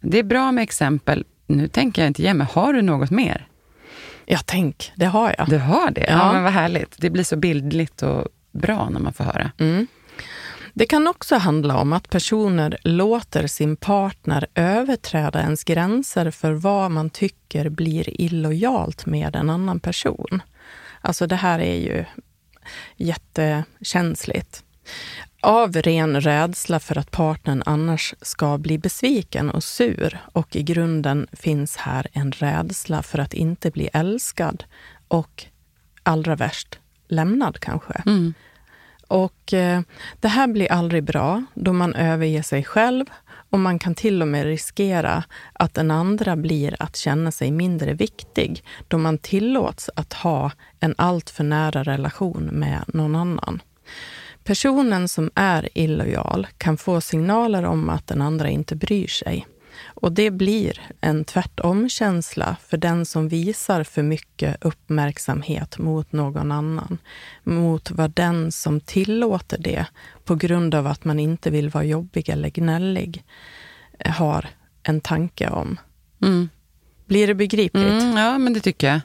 Det 0.00 0.18
är 0.18 0.22
bra 0.22 0.52
med 0.52 0.62
exempel. 0.62 1.24
Nu 1.46 1.68
tänker 1.68 2.02
jag 2.02 2.06
inte 2.06 2.22
ge 2.22 2.34
mig. 2.34 2.46
Har 2.52 2.72
du 2.72 2.82
något 2.82 3.10
mer? 3.10 3.48
Ja, 4.26 4.38
tänk, 4.44 4.92
det 4.96 5.06
har 5.06 5.34
jag. 5.38 5.48
Du 5.48 5.58
har 5.58 5.90
det? 5.90 6.06
Ja, 6.08 6.16
ja 6.18 6.32
men 6.32 6.42
vad 6.42 6.52
härligt. 6.52 6.94
Det 6.98 7.10
blir 7.10 7.24
så 7.24 7.36
bildligt 7.36 8.02
och 8.02 8.28
bra 8.52 8.88
när 8.88 9.00
man 9.00 9.12
får 9.12 9.24
höra. 9.24 9.50
Mm. 9.58 9.86
Det 10.74 10.86
kan 10.86 11.06
också 11.06 11.36
handla 11.36 11.76
om 11.78 11.92
att 11.92 12.10
personer 12.10 12.78
låter 12.84 13.46
sin 13.46 13.76
partner 13.76 14.46
överträda 14.54 15.40
ens 15.40 15.64
gränser 15.64 16.30
för 16.30 16.52
vad 16.52 16.90
man 16.90 17.10
tycker 17.10 17.68
blir 17.68 18.20
illojalt 18.20 19.06
med 19.06 19.36
en 19.36 19.50
annan 19.50 19.80
person. 19.80 20.42
Alltså 21.00 21.26
det 21.26 21.36
här 21.36 21.58
är 21.58 21.74
ju 21.74 22.04
jättekänsligt. 22.96 24.64
Av 25.42 25.72
ren 25.72 26.20
rädsla 26.20 26.80
för 26.80 26.98
att 26.98 27.10
partnern 27.10 27.62
annars 27.66 28.14
ska 28.22 28.58
bli 28.58 28.78
besviken 28.78 29.50
och 29.50 29.64
sur 29.64 30.18
och 30.32 30.56
i 30.56 30.62
grunden 30.62 31.26
finns 31.32 31.76
här 31.76 32.06
en 32.12 32.32
rädsla 32.32 33.02
för 33.02 33.18
att 33.18 33.34
inte 33.34 33.70
bli 33.70 33.90
älskad 33.92 34.64
och 35.08 35.46
allra 36.02 36.36
värst 36.36 36.78
lämnad 37.08 37.60
kanske. 37.60 38.02
Mm. 38.06 38.34
Och 39.08 39.52
eh, 39.52 39.80
det 40.20 40.28
här 40.28 40.46
blir 40.46 40.72
aldrig 40.72 41.04
bra 41.04 41.44
då 41.54 41.72
man 41.72 41.94
överger 41.94 42.42
sig 42.42 42.64
själv 42.64 43.04
och 43.50 43.58
man 43.58 43.78
kan 43.78 43.94
till 43.94 44.22
och 44.22 44.28
med 44.28 44.44
riskera 44.44 45.24
att 45.52 45.74
den 45.74 45.90
andra 45.90 46.36
blir 46.36 46.76
att 46.82 46.96
känna 46.96 47.32
sig 47.32 47.50
mindre 47.50 47.94
viktig 47.94 48.64
då 48.88 48.98
man 48.98 49.18
tillåts 49.18 49.90
att 49.94 50.12
ha 50.12 50.50
en 50.80 50.94
alltför 50.98 51.44
nära 51.44 51.82
relation 51.82 52.44
med 52.44 52.84
någon 52.86 53.16
annan. 53.16 53.62
Personen 54.44 55.08
som 55.08 55.30
är 55.34 55.68
illojal 55.74 56.46
kan 56.58 56.76
få 56.76 57.00
signaler 57.00 57.64
om 57.64 57.88
att 57.88 58.06
den 58.06 58.22
andra 58.22 58.48
inte 58.48 58.76
bryr 58.76 59.06
sig. 59.06 59.46
Och 59.84 60.12
det 60.12 60.30
blir 60.30 60.80
en 61.00 61.24
tvärtom-känsla 61.24 62.56
för 62.66 62.76
den 62.76 63.06
som 63.06 63.28
visar 63.28 63.84
för 63.84 64.02
mycket 64.02 64.64
uppmärksamhet 64.64 65.78
mot 65.78 66.12
någon 66.12 66.52
annan. 66.52 66.98
Mot 67.44 67.90
vad 67.90 68.10
den 68.10 68.52
som 68.52 68.80
tillåter 68.80 69.58
det 69.58 69.86
på 70.24 70.34
grund 70.34 70.74
av 70.74 70.86
att 70.86 71.04
man 71.04 71.20
inte 71.20 71.50
vill 71.50 71.70
vara 71.70 71.84
jobbig 71.84 72.28
eller 72.28 72.50
gnällig 72.50 73.24
har 74.04 74.48
en 74.82 75.00
tanke 75.00 75.48
om. 75.48 75.80
Mm. 76.22 76.48
Blir 77.06 77.26
det 77.26 77.34
begripligt? 77.34 78.02
Mm, 78.02 78.16
ja, 78.16 78.38
men 78.38 78.52
det 78.52 78.60
tycker 78.60 78.86
jag. 78.86 79.00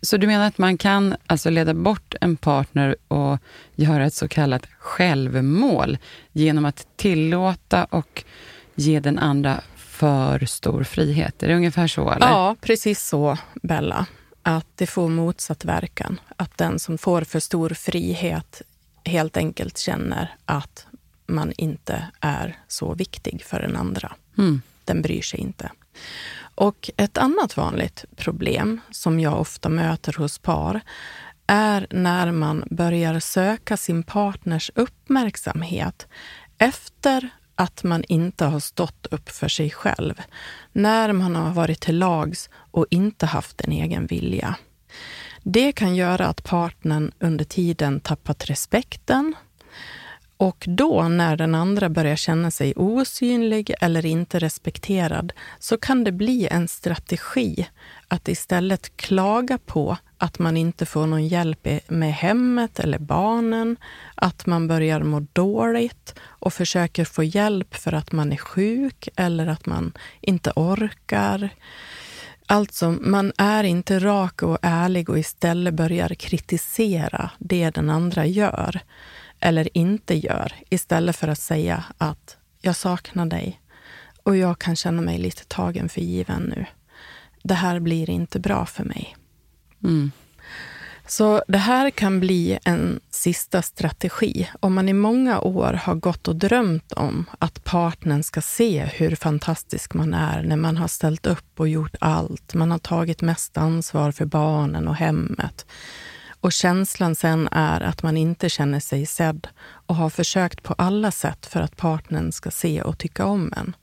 Så 0.00 0.16
du 0.16 0.26
menar 0.26 0.46
att 0.46 0.58
man 0.58 0.78
kan 0.78 1.16
alltså 1.26 1.50
leda 1.50 1.74
bort 1.74 2.14
en 2.20 2.36
partner 2.36 2.96
och 3.08 3.38
göra 3.74 4.06
ett 4.06 4.14
så 4.14 4.28
kallat 4.28 4.66
självmål 4.78 5.98
genom 6.32 6.64
att 6.64 6.86
tillåta 6.96 7.84
och 7.84 8.24
ge 8.74 9.00
den 9.00 9.18
andra 9.18 9.60
för 9.96 10.46
stor 10.46 10.84
frihet? 10.84 11.42
Är 11.42 11.48
det 11.48 11.54
ungefär 11.54 11.86
så? 11.86 12.10
Eller? 12.10 12.26
Ja, 12.26 12.56
precis 12.60 13.02
så, 13.06 13.38
Bella. 13.62 14.06
Att 14.42 14.66
det 14.74 14.86
får 14.86 15.08
motsatt 15.08 15.64
verkan. 15.64 16.20
Att 16.36 16.58
den 16.58 16.78
som 16.78 16.98
får 16.98 17.22
för 17.22 17.40
stor 17.40 17.70
frihet 17.70 18.62
helt 19.04 19.36
enkelt 19.36 19.78
känner 19.78 20.34
att 20.44 20.86
man 21.26 21.52
inte 21.56 22.06
är 22.20 22.56
så 22.68 22.94
viktig 22.94 23.42
för 23.44 23.60
den 23.60 23.76
andra. 23.76 24.12
Mm. 24.38 24.62
Den 24.84 25.02
bryr 25.02 25.22
sig 25.22 25.40
inte. 25.40 25.70
Och 26.38 26.90
ett 26.96 27.18
annat 27.18 27.56
vanligt 27.56 28.04
problem 28.16 28.80
som 28.90 29.20
jag 29.20 29.40
ofta 29.40 29.68
möter 29.68 30.12
hos 30.12 30.38
par 30.38 30.80
är 31.46 31.86
när 31.90 32.32
man 32.32 32.64
börjar 32.70 33.20
söka 33.20 33.76
sin 33.76 34.02
partners 34.02 34.70
uppmärksamhet 34.74 36.06
efter 36.58 37.30
att 37.56 37.84
man 37.84 38.04
inte 38.08 38.44
har 38.44 38.60
stått 38.60 39.06
upp 39.10 39.28
för 39.28 39.48
sig 39.48 39.70
själv. 39.70 40.14
När 40.72 41.12
man 41.12 41.36
har 41.36 41.52
varit 41.52 41.80
till 41.80 41.98
lags 41.98 42.50
och 42.52 42.86
inte 42.90 43.26
haft 43.26 43.60
en 43.60 43.72
egen 43.72 44.06
vilja. 44.06 44.56
Det 45.42 45.72
kan 45.72 45.96
göra 45.96 46.26
att 46.26 46.44
partnern 46.44 47.12
under 47.18 47.44
tiden 47.44 48.00
tappat 48.00 48.44
respekten 48.44 49.34
och 50.36 50.64
då 50.68 51.08
när 51.08 51.36
den 51.36 51.54
andra 51.54 51.88
börjar 51.88 52.16
känna 52.16 52.50
sig 52.50 52.72
osynlig 52.76 53.74
eller 53.80 54.06
inte 54.06 54.38
respekterad 54.38 55.32
så 55.58 55.76
kan 55.76 56.04
det 56.04 56.12
bli 56.12 56.48
en 56.50 56.68
strategi 56.68 57.66
att 58.08 58.28
istället 58.28 58.96
klaga 58.96 59.58
på 59.58 59.96
att 60.18 60.38
man 60.38 60.56
inte 60.56 60.86
får 60.86 61.06
någon 61.06 61.28
hjälp 61.28 61.68
med 61.88 62.14
hemmet 62.14 62.80
eller 62.80 62.98
barnen, 62.98 63.76
att 64.14 64.46
man 64.46 64.68
börjar 64.68 65.02
må 65.02 65.26
dåligt 65.32 66.14
och 66.20 66.52
försöker 66.52 67.04
få 67.04 67.24
hjälp 67.24 67.74
för 67.74 67.92
att 67.92 68.12
man 68.12 68.32
är 68.32 68.36
sjuk 68.36 69.08
eller 69.16 69.46
att 69.46 69.66
man 69.66 69.92
inte 70.20 70.52
orkar. 70.56 71.50
Alltså, 72.46 72.90
man 72.90 73.32
är 73.38 73.64
inte 73.64 73.98
rak 73.98 74.42
och 74.42 74.58
ärlig 74.62 75.10
och 75.10 75.18
istället 75.18 75.74
börjar 75.74 76.08
kritisera 76.08 77.30
det 77.38 77.70
den 77.70 77.90
andra 77.90 78.26
gör 78.26 78.80
eller 79.40 79.78
inte 79.78 80.14
gör 80.14 80.52
istället 80.68 81.16
för 81.16 81.28
att 81.28 81.38
säga 81.38 81.84
att 81.98 82.36
jag 82.60 82.76
saknar 82.76 83.26
dig 83.26 83.60
och 84.22 84.36
jag 84.36 84.58
kan 84.58 84.76
känna 84.76 85.02
mig 85.02 85.18
lite 85.18 85.44
tagen 85.44 85.88
för 85.88 86.00
given 86.00 86.42
nu. 86.42 86.66
Det 87.42 87.54
här 87.54 87.80
blir 87.80 88.10
inte 88.10 88.40
bra 88.40 88.66
för 88.66 88.84
mig. 88.84 89.16
Mm. 89.84 90.10
Så 91.06 91.42
det 91.48 91.58
här 91.58 91.90
kan 91.90 92.20
bli 92.20 92.58
en 92.64 93.00
sista 93.10 93.62
strategi. 93.62 94.48
Om 94.60 94.74
man 94.74 94.88
i 94.88 94.92
många 94.92 95.40
år 95.40 95.72
har 95.72 95.94
gått 95.94 96.28
och 96.28 96.36
drömt 96.36 96.92
om 96.92 97.24
att 97.38 97.64
partnern 97.64 98.22
ska 98.22 98.40
se 98.40 98.84
hur 98.84 99.16
fantastisk 99.16 99.94
man 99.94 100.14
är 100.14 100.42
när 100.42 100.56
man 100.56 100.76
har 100.76 100.88
ställt 100.88 101.26
upp 101.26 101.60
och 101.60 101.68
gjort 101.68 101.94
allt. 102.00 102.54
Man 102.54 102.70
har 102.70 102.78
tagit 102.78 103.22
mest 103.22 103.56
ansvar 103.56 104.12
för 104.12 104.24
barnen 104.24 104.88
och 104.88 104.96
hemmet. 104.96 105.66
Och 106.40 106.52
känslan 106.52 107.14
sen 107.14 107.48
är 107.52 107.80
att 107.80 108.02
man 108.02 108.16
inte 108.16 108.48
känner 108.48 108.80
sig 108.80 109.06
sedd 109.06 109.48
och 109.62 109.94
har 109.94 110.10
försökt 110.10 110.62
på 110.62 110.74
alla 110.78 111.10
sätt 111.10 111.46
för 111.46 111.60
att 111.60 111.76
partnern 111.76 112.32
ska 112.32 112.50
se 112.50 112.82
och 112.82 112.98
tycka 112.98 113.24
om 113.24 113.52
en. 113.56 113.76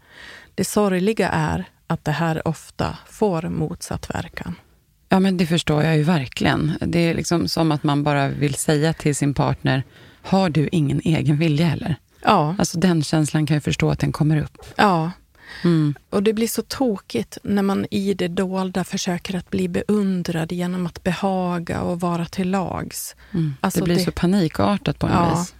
Det 0.55 0.65
sorgliga 0.65 1.29
är 1.29 1.65
att 1.87 2.05
det 2.05 2.11
här 2.11 2.47
ofta 2.47 2.97
får 3.09 3.41
motsatt 3.41 4.09
verkan. 4.09 4.55
Ja, 5.09 5.19
men 5.19 5.37
det 5.37 5.45
förstår 5.45 5.83
jag 5.83 5.97
ju 5.97 6.03
verkligen. 6.03 6.73
Det 6.81 6.99
är 6.99 7.13
liksom 7.13 7.47
som 7.47 7.71
att 7.71 7.83
man 7.83 8.03
bara 8.03 8.27
vill 8.27 8.55
säga 8.55 8.93
till 8.93 9.15
sin 9.15 9.33
partner, 9.33 9.83
har 10.21 10.49
du 10.49 10.69
ingen 10.71 11.01
egen 11.03 11.37
vilja 11.37 11.65
heller? 11.65 11.95
Ja. 12.21 12.55
Alltså 12.59 12.79
den 12.79 13.03
känslan 13.03 13.45
kan 13.45 13.55
jag 13.55 13.63
förstå 13.63 13.91
att 13.91 13.99
den 13.99 14.11
kommer 14.11 14.37
upp. 14.37 14.57
Ja. 14.75 15.11
Mm. 15.63 15.95
Och 16.09 16.23
det 16.23 16.33
blir 16.33 16.47
så 16.47 16.61
tokigt 16.61 17.37
när 17.43 17.61
man 17.61 17.85
i 17.91 18.13
det 18.13 18.27
dolda 18.27 18.83
försöker 18.83 19.35
att 19.35 19.49
bli 19.49 19.67
beundrad 19.67 20.51
genom 20.51 20.85
att 20.85 21.03
behaga 21.03 21.81
och 21.81 21.99
vara 21.99 22.25
till 22.25 22.51
lags. 22.51 23.15
Mm. 23.31 23.53
Alltså 23.61 23.79
det 23.79 23.85
blir 23.85 23.95
det... 23.95 24.03
så 24.03 24.11
panikartat 24.11 24.99
på 24.99 25.07
en 25.07 25.13
ja. 25.13 25.39
vis. 25.39 25.55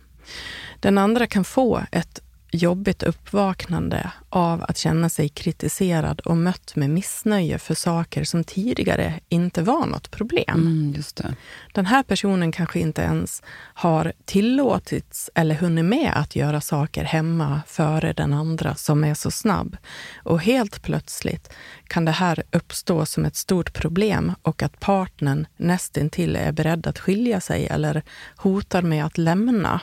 Den 0.79 0.97
andra 0.97 1.27
kan 1.27 1.43
få 1.43 1.82
ett 1.91 2.22
jobbigt 2.55 3.03
uppvaknande 3.03 4.11
av 4.29 4.63
att 4.63 4.77
känna 4.77 5.09
sig 5.09 5.29
kritiserad 5.29 6.19
och 6.19 6.37
mött 6.37 6.75
med 6.75 6.89
missnöje 6.89 7.59
för 7.59 7.75
saker 7.75 8.23
som 8.23 8.43
tidigare 8.43 9.19
inte 9.29 9.61
var 9.61 9.85
något 9.85 10.11
problem. 10.11 10.43
Mm, 10.61 10.93
just 10.95 11.15
det. 11.15 11.35
Den 11.73 11.85
här 11.85 12.03
personen 12.03 12.51
kanske 12.51 12.79
inte 12.79 13.01
ens 13.01 13.41
har 13.73 14.13
tillåtits 14.25 15.29
eller 15.35 15.55
hunnit 15.55 15.85
med 15.85 16.11
att 16.15 16.35
göra 16.35 16.61
saker 16.61 17.03
hemma 17.03 17.61
före 17.67 18.13
den 18.13 18.33
andra 18.33 18.75
som 18.75 19.03
är 19.03 19.13
så 19.13 19.31
snabb. 19.31 19.77
Och 20.23 20.41
helt 20.41 20.81
plötsligt 20.81 21.53
kan 21.87 22.05
det 22.05 22.11
här 22.11 22.43
uppstå 22.51 23.05
som 23.05 23.25
ett 23.25 23.35
stort 23.35 23.73
problem 23.73 24.31
och 24.41 24.63
att 24.63 24.79
partnern 24.79 25.47
nästintill 25.57 26.35
är 26.35 26.51
beredd 26.51 26.87
att 26.87 26.99
skilja 26.99 27.41
sig 27.41 27.67
eller 27.67 28.03
hotar 28.35 28.81
med 28.81 29.05
att 29.05 29.17
lämna 29.17 29.81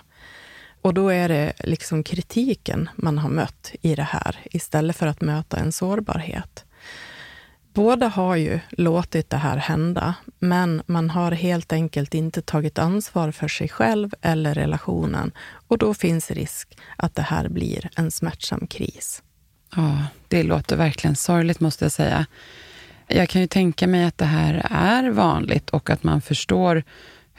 och 0.82 0.94
då 0.94 1.08
är 1.08 1.28
det 1.28 1.52
liksom 1.58 2.02
kritiken 2.02 2.88
man 2.96 3.18
har 3.18 3.30
mött 3.30 3.72
i 3.82 3.94
det 3.94 4.02
här 4.02 4.36
istället 4.44 4.96
för 4.96 5.06
att 5.06 5.20
möta 5.20 5.56
en 5.56 5.72
sårbarhet. 5.72 6.64
Båda 7.74 8.08
har 8.08 8.36
ju 8.36 8.60
låtit 8.70 9.30
det 9.30 9.36
här 9.36 9.56
hända, 9.56 10.14
men 10.38 10.82
man 10.86 11.10
har 11.10 11.32
helt 11.32 11.72
enkelt 11.72 12.14
inte 12.14 12.42
tagit 12.42 12.78
ansvar 12.78 13.30
för 13.30 13.48
sig 13.48 13.68
själv 13.68 14.14
eller 14.22 14.54
relationen 14.54 15.32
och 15.68 15.78
då 15.78 15.94
finns 15.94 16.30
risk 16.30 16.78
att 16.96 17.14
det 17.14 17.22
här 17.22 17.48
blir 17.48 17.90
en 17.96 18.10
smärtsam 18.10 18.66
kris. 18.66 19.22
Ja, 19.76 20.04
det 20.28 20.42
låter 20.42 20.76
verkligen 20.76 21.16
sorgligt 21.16 21.60
måste 21.60 21.84
jag 21.84 21.92
säga. 21.92 22.26
Jag 23.06 23.28
kan 23.28 23.40
ju 23.40 23.46
tänka 23.46 23.86
mig 23.86 24.04
att 24.04 24.18
det 24.18 24.24
här 24.24 24.66
är 24.70 25.10
vanligt 25.10 25.70
och 25.70 25.90
att 25.90 26.02
man 26.02 26.20
förstår 26.20 26.82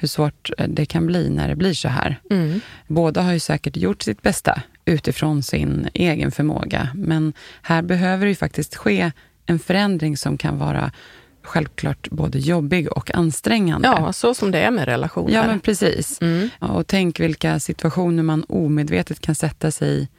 hur 0.02 0.08
svårt 0.08 0.50
eh, 0.58 0.68
det 0.68 0.86
kan 0.86 1.06
bli 1.06 1.30
när 1.30 1.48
det 1.48 1.56
blir 1.56 1.74
så 1.74 1.88
här. 1.88 2.20
Mm. 2.30 2.62
Båda 2.88 3.22
har 3.22 3.34
ju 3.34 3.40
säkert 3.40 3.78
gjort 3.78 4.02
sitt 4.02 4.22
bästa 4.22 4.62
utifrån 4.86 5.44
sin 5.44 5.90
egen 5.94 6.32
förmåga, 6.32 6.90
men 6.96 7.34
här 7.62 7.82
behöver 7.82 8.26
det 8.26 8.30
ju 8.30 8.36
faktiskt 8.36 8.76
ske 8.76 9.12
en 9.46 9.60
förändring 9.60 10.18
som 10.18 10.38
kan 10.38 10.58
vara 10.58 10.92
självklart 11.44 12.10
både 12.10 12.40
jobbig 12.40 12.92
och 12.92 13.16
ansträngande. 13.16 13.88
Ja, 13.88 14.14
så 14.14 14.34
som 14.34 14.52
det 14.52 14.60
är 14.60 14.72
med 14.72 14.86
relationer. 14.86 15.34
Ja, 15.34 15.48
men 15.48 15.60
precis. 15.60 16.22
Mm. 16.22 16.50
Och 16.60 16.88
tänk 16.88 17.20
vilka 17.20 17.60
situationer 17.60 18.24
man 18.24 18.44
omedvetet 18.48 19.20
kan 19.20 19.36
sätta 19.36 19.72
sig 19.72 20.10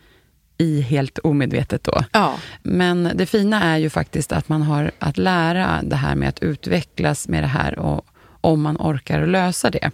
i 0.59 0.81
helt 0.81 1.18
omedvetet 1.18 1.85
då. 1.85 2.05
Ja. 2.12 2.35
Men 2.62 3.11
det 3.14 3.27
fina 3.27 3.62
är 3.62 3.79
ju 3.79 3.90
faktiskt 3.90 4.33
att 4.33 4.49
man 4.49 4.62
har 4.62 4.90
att 4.99 5.18
lära 5.18 5.81
det 5.83 5.97
här 5.97 6.14
med 6.14 6.29
att 6.29 6.42
utvecklas 6.42 7.29
med 7.29 7.42
det 7.42 7.47
här 7.47 7.79
och 7.79 8.07
om 8.43 8.63
man 8.63 8.77
orkar 8.77 9.27
lösa 9.27 9.71
det. 9.71 9.91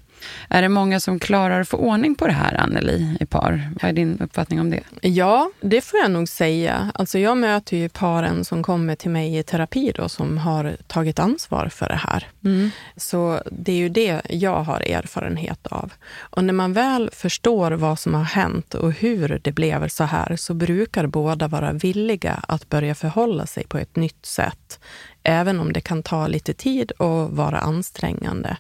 Är 0.49 0.63
det 0.63 0.69
många 0.69 1.01
som 1.01 1.19
klarar 1.19 1.61
att 1.61 1.69
få 1.69 1.77
ordning 1.77 2.15
på 2.15 2.27
det 2.27 2.33
här, 2.33 2.55
Anneli, 2.61 3.17
i 3.21 3.27
par? 3.27 3.71
Vad 3.83 3.89
är 3.89 3.93
din 3.93 4.21
uppfattning 4.21 4.61
om 4.61 4.71
det? 4.71 4.81
Ja, 5.01 5.51
det 5.61 5.81
får 5.81 6.01
jag 6.01 6.11
nog 6.11 6.29
säga. 6.29 6.93
Alltså 6.95 7.19
jag 7.19 7.37
möter 7.37 7.77
ju 7.77 7.89
paren 7.89 8.45
som 8.45 8.63
kommer 8.63 8.95
till 8.95 9.11
mig 9.11 9.39
i 9.39 9.43
terapi 9.43 9.93
då, 9.95 10.09
som 10.09 10.39
har 10.39 10.77
tagit 10.87 11.19
ansvar 11.19 11.69
för 11.69 11.89
det 11.89 12.01
här. 12.07 12.27
Mm. 12.45 12.71
Så 12.97 13.43
det 13.51 13.73
är 13.73 13.77
ju 13.77 13.89
det 13.89 14.21
jag 14.29 14.63
har 14.63 14.81
erfarenhet 14.81 15.67
av. 15.67 15.93
Och 16.19 16.45
när 16.45 16.53
man 16.53 16.73
väl 16.73 17.11
förstår 17.13 17.71
vad 17.71 17.99
som 17.99 18.15
har 18.15 18.25
hänt 18.25 18.75
och 18.75 18.93
hur 18.93 19.41
det 19.45 19.53
blev 19.53 19.89
så 19.89 20.05
här, 20.05 20.37
så 20.37 20.55
brukar 20.55 21.07
båda 21.07 21.49
vara 21.49 21.73
villiga 21.73 22.41
att 22.49 22.69
börja 22.69 22.95
förhålla 22.95 23.47
sig 23.47 23.67
på 23.67 23.79
ett 23.79 23.97
nytt 23.97 24.27
sätt. 24.27 24.81
Även 25.23 25.61
om 25.61 25.73
det 25.73 25.81
kan 25.81 26.03
ta 26.03 26.27
lite 26.27 26.55
tid 26.55 26.91
och 26.91 27.31
vara 27.31 27.59
ansträngande. 27.59 28.57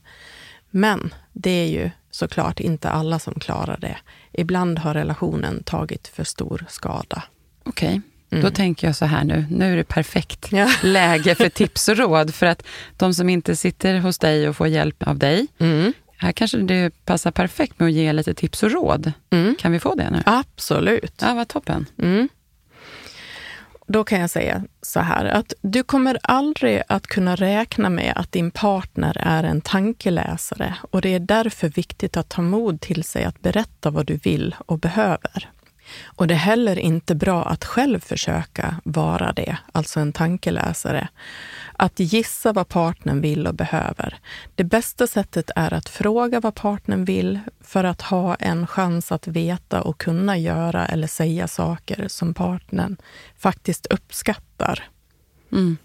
Men 0.71 1.15
det 1.33 1.51
är 1.51 1.67
ju 1.67 1.91
såklart 2.11 2.61
inte 2.61 2.91
alla 2.91 3.19
som 3.19 3.35
klarar 3.35 3.79
det. 3.81 3.97
Ibland 4.33 4.79
har 4.79 4.95
relationen 4.95 5.63
tagit 5.63 6.09
för 6.09 6.25
stor 6.25 6.65
skada. 6.69 7.23
Okej. 7.65 7.89
Okay. 7.89 8.01
Mm. 8.31 8.45
Då 8.45 8.51
tänker 8.51 8.87
jag 8.87 8.97
så 8.97 9.05
här 9.05 9.25
nu, 9.25 9.47
nu 9.51 9.73
är 9.73 9.77
det 9.77 9.85
perfekt 9.85 10.53
ja. 10.53 10.71
läge 10.83 11.35
för 11.35 11.49
tips 11.59 11.89
och 11.89 11.97
råd. 11.97 12.35
För 12.35 12.47
att 12.47 12.63
de 12.97 13.15
som 13.15 13.29
inte 13.29 13.57
sitter 13.57 13.99
hos 13.99 14.19
dig 14.19 14.49
och 14.49 14.57
får 14.57 14.67
hjälp 14.67 15.03
av 15.03 15.19
dig, 15.19 15.47
mm. 15.59 15.93
här 16.17 16.33
kanske 16.33 16.59
det 16.59 17.05
passar 17.05 17.31
perfekt 17.31 17.81
med 17.81 17.87
att 17.87 17.93
ge 17.93 18.13
lite 18.13 18.35
tips 18.35 18.63
och 18.63 18.71
råd. 18.71 19.13
Mm. 19.31 19.57
Kan 19.59 19.73
vi 19.73 19.81
få 19.81 19.95
det 19.95 20.11
nu? 20.11 20.23
Absolut. 20.27 21.15
Ja, 21.21 21.35
vad 21.35 21.49
toppen. 21.49 21.87
Då 23.91 24.05
kan 24.05 24.21
jag 24.21 24.31
säga 24.31 24.65
så 24.83 25.01
här 25.01 25.25
att 25.25 25.53
du 25.61 25.83
kommer 25.83 26.19
aldrig 26.23 26.83
att 26.89 27.07
kunna 27.07 27.37
räkna 27.37 27.91
med 27.91 28.13
att 28.17 28.33
din 28.33 28.51
partner 28.51 29.17
är 29.21 29.45
en 29.45 29.61
tankeläsare 29.61 30.75
och 30.91 31.01
det 31.01 31.15
är 31.15 31.21
därför 31.21 31.69
viktigt 31.69 32.17
att 32.17 32.29
ta 32.29 32.43
mod 32.43 32.81
till 32.81 33.05
sig 33.05 33.25
att 33.25 33.41
berätta 33.41 33.91
vad 33.91 34.07
du 34.07 34.17
vill 34.17 34.55
och 34.67 34.79
behöver. 34.79 35.51
Och 36.05 36.27
det 36.27 36.35
är 36.35 36.39
heller 36.39 36.79
inte 36.79 37.15
bra 37.15 37.45
att 37.45 37.65
själv 37.65 38.01
försöka 38.01 38.81
vara 38.85 39.33
det, 39.33 39.59
alltså 39.73 40.01
en 40.01 40.13
tankeläsare. 40.13 41.09
Att 41.81 42.01
gissa 42.01 42.53
vad 42.53 42.69
partnern 42.69 43.21
vill 43.21 43.47
och 43.47 43.55
behöver. 43.55 44.19
Det 44.55 44.65
bästa 44.65 45.07
sättet 45.07 45.51
är 45.57 45.75
att 45.75 45.89
fråga 45.89 46.41
vad 46.41 46.55
partnern 46.55 47.05
vill 47.05 47.41
för 47.61 47.85
att 47.85 48.03
ha 48.03 48.35
en 48.35 48.67
chans 48.67 49.13
att 49.13 49.27
veta 49.27 49.83
och 49.83 49.99
kunna 49.99 50.39
göra 50.39 50.87
eller 50.87 51.07
säga 51.07 51.49
saker 51.49 52.09
som 52.09 52.35
partnern 52.35 52.97
faktiskt 53.37 53.87
uppskattar. 53.87 54.89
Mm. 55.53 55.77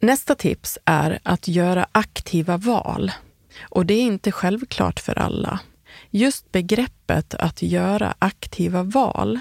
Nästa 0.00 0.34
tips 0.34 0.78
är 0.84 1.18
att 1.22 1.48
göra 1.48 1.86
aktiva 1.92 2.56
val. 2.56 3.12
Och 3.62 3.86
det 3.86 3.94
är 3.94 4.02
inte 4.02 4.32
självklart 4.32 5.00
för 5.00 5.18
alla. 5.18 5.60
Just 6.10 6.52
begreppet 6.52 7.34
att 7.34 7.62
göra 7.62 8.14
aktiva 8.18 8.82
val 8.82 9.40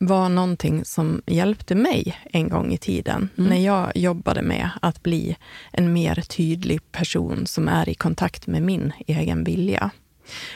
var 0.00 0.28
någonting 0.28 0.84
som 0.84 1.22
hjälpte 1.26 1.74
mig 1.74 2.18
en 2.32 2.48
gång 2.48 2.72
i 2.72 2.78
tiden 2.78 3.28
Mm. 3.38 3.50
när 3.50 3.64
jag 3.64 3.96
jobbade 3.96 4.42
med 4.42 4.70
att 4.82 5.02
bli 5.02 5.36
en 5.72 5.92
mer 5.92 6.14
tydlig 6.14 6.92
person 6.92 7.46
som 7.46 7.68
är 7.68 7.88
i 7.88 7.94
kontakt 7.94 8.46
med 8.46 8.62
min 8.62 8.92
egen 9.06 9.44
vilja. 9.44 9.90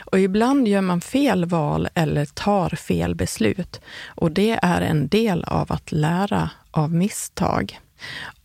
Och 0.05 0.21
ibland 0.21 0.69
gör 0.69 0.81
man 0.81 1.01
fel 1.01 1.45
val 1.45 1.89
eller 1.95 2.25
tar 2.25 2.69
fel 2.71 3.15
beslut 3.15 3.81
och 4.07 4.31
det 4.33 4.59
är 4.63 4.81
en 4.81 5.09
del 5.09 5.45
av 5.45 5.73
att 5.73 5.93
lära 5.93 6.51
av 6.71 6.93
misstag. 6.95 7.79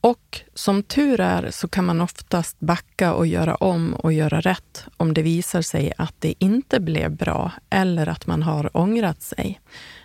Och 0.01 0.41
som 0.53 0.83
tur 0.83 1.19
är 1.19 1.51
så 1.51 1.67
kan 1.67 1.85
man 1.85 2.01
oftast 2.01 2.59
backa 2.59 3.13
och 3.13 3.27
göra 3.27 3.55
om 3.55 3.93
och 3.93 4.13
göra 4.13 4.41
rätt 4.41 4.85
om 4.97 5.13
det 5.13 5.21
visar 5.21 5.61
sig 5.61 5.93
att 5.97 6.13
det 6.19 6.33
inte 6.39 6.79
blev 6.79 7.11
bra 7.15 7.51
eller 7.69 8.09
att 8.09 8.27
man 8.27 8.43
har 8.43 8.77
ångrat 8.77 9.21
sig. 9.21 9.59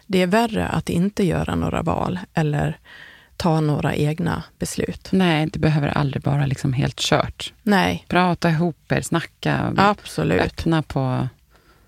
Det 0.07 0.23
är 0.23 0.27
värre 0.27 0.69
att 0.69 0.89
inte 0.89 1.25
göra 1.25 1.55
några 1.55 1.83
val 1.83 2.19
eller 2.35 2.79
ta 3.37 3.61
några 3.61 3.95
egna 3.95 4.43
beslut. 4.59 5.09
Nej, 5.13 5.47
det 5.47 5.59
behöver 5.59 5.89
aldrig 5.89 6.25
vara 6.25 6.47
liksom 6.47 6.73
helt 6.73 6.97
kört. 7.01 7.53
Nej, 7.63 8.05
Prata 8.09 8.51
ihop 8.51 8.93
er, 8.93 9.01
snacka, 9.01 9.75
absolut. 9.77 10.41
öppna 10.41 10.83
på 10.83 11.29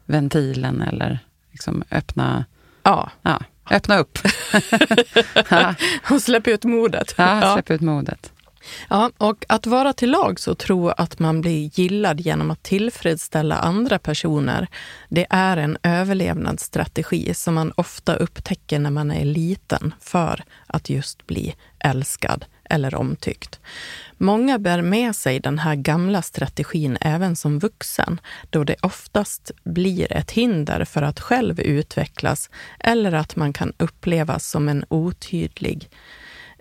ventilen 0.07 0.83
eller 0.83 1.19
liksom 1.51 1.85
öppna, 1.91 2.45
Ja, 2.83 3.11
ja, 3.23 3.41
öppna 3.71 3.99
upp. 3.99 4.19
ja, 5.49 5.75
och 6.11 6.23
släpp 6.23 6.47
ut 6.49 6.65
modet. 6.65 7.15
ja, 7.17 7.53
släpp 7.55 7.71
ut 7.71 7.81
modet. 7.81 8.33
Ja, 8.89 9.11
och 9.19 9.45
att 9.49 9.67
vara 9.67 9.93
till 9.93 10.11
lags 10.11 10.49
och 10.49 10.59
tro 10.59 10.89
att 10.89 11.19
man 11.19 11.41
blir 11.41 11.71
gillad 11.81 12.21
genom 12.21 12.51
att 12.51 12.63
tillfredsställa 12.63 13.57
andra 13.57 13.99
personer, 13.99 14.69
det 15.09 15.27
är 15.31 15.57
en 15.57 15.79
överlevnadsstrategi 15.83 17.35
som 17.35 17.55
man 17.55 17.73
ofta 17.77 18.17
upptäcker 18.17 18.79
när 18.79 18.91
man 18.91 19.11
är 19.11 19.25
liten 19.25 19.95
för 20.01 20.45
att 20.67 20.91
just 20.91 21.27
bli 21.27 21.55
älskad 21.79 22.45
eller 22.75 22.95
omtyckt. 22.95 23.61
Många 24.19 24.59
bär 24.59 24.83
med 24.83 25.17
sig 25.17 25.41
den 25.41 25.59
här 25.59 25.75
gamla 25.75 26.23
strategin 26.23 26.99
även 27.01 27.37
som 27.37 27.59
vuxen, 27.59 28.21
då 28.51 28.65
det 28.65 28.77
oftast 28.83 29.51
blir 29.65 30.13
ett 30.13 30.31
hinder 30.31 30.85
för 30.85 31.03
att 31.03 31.21
själv 31.21 31.61
utvecklas 31.61 32.51
eller 32.81 33.13
att 33.13 33.37
man 33.37 33.53
kan 33.53 33.73
upplevas 33.77 34.51
som 34.51 34.69
en 34.69 34.85
otydlig 34.89 35.89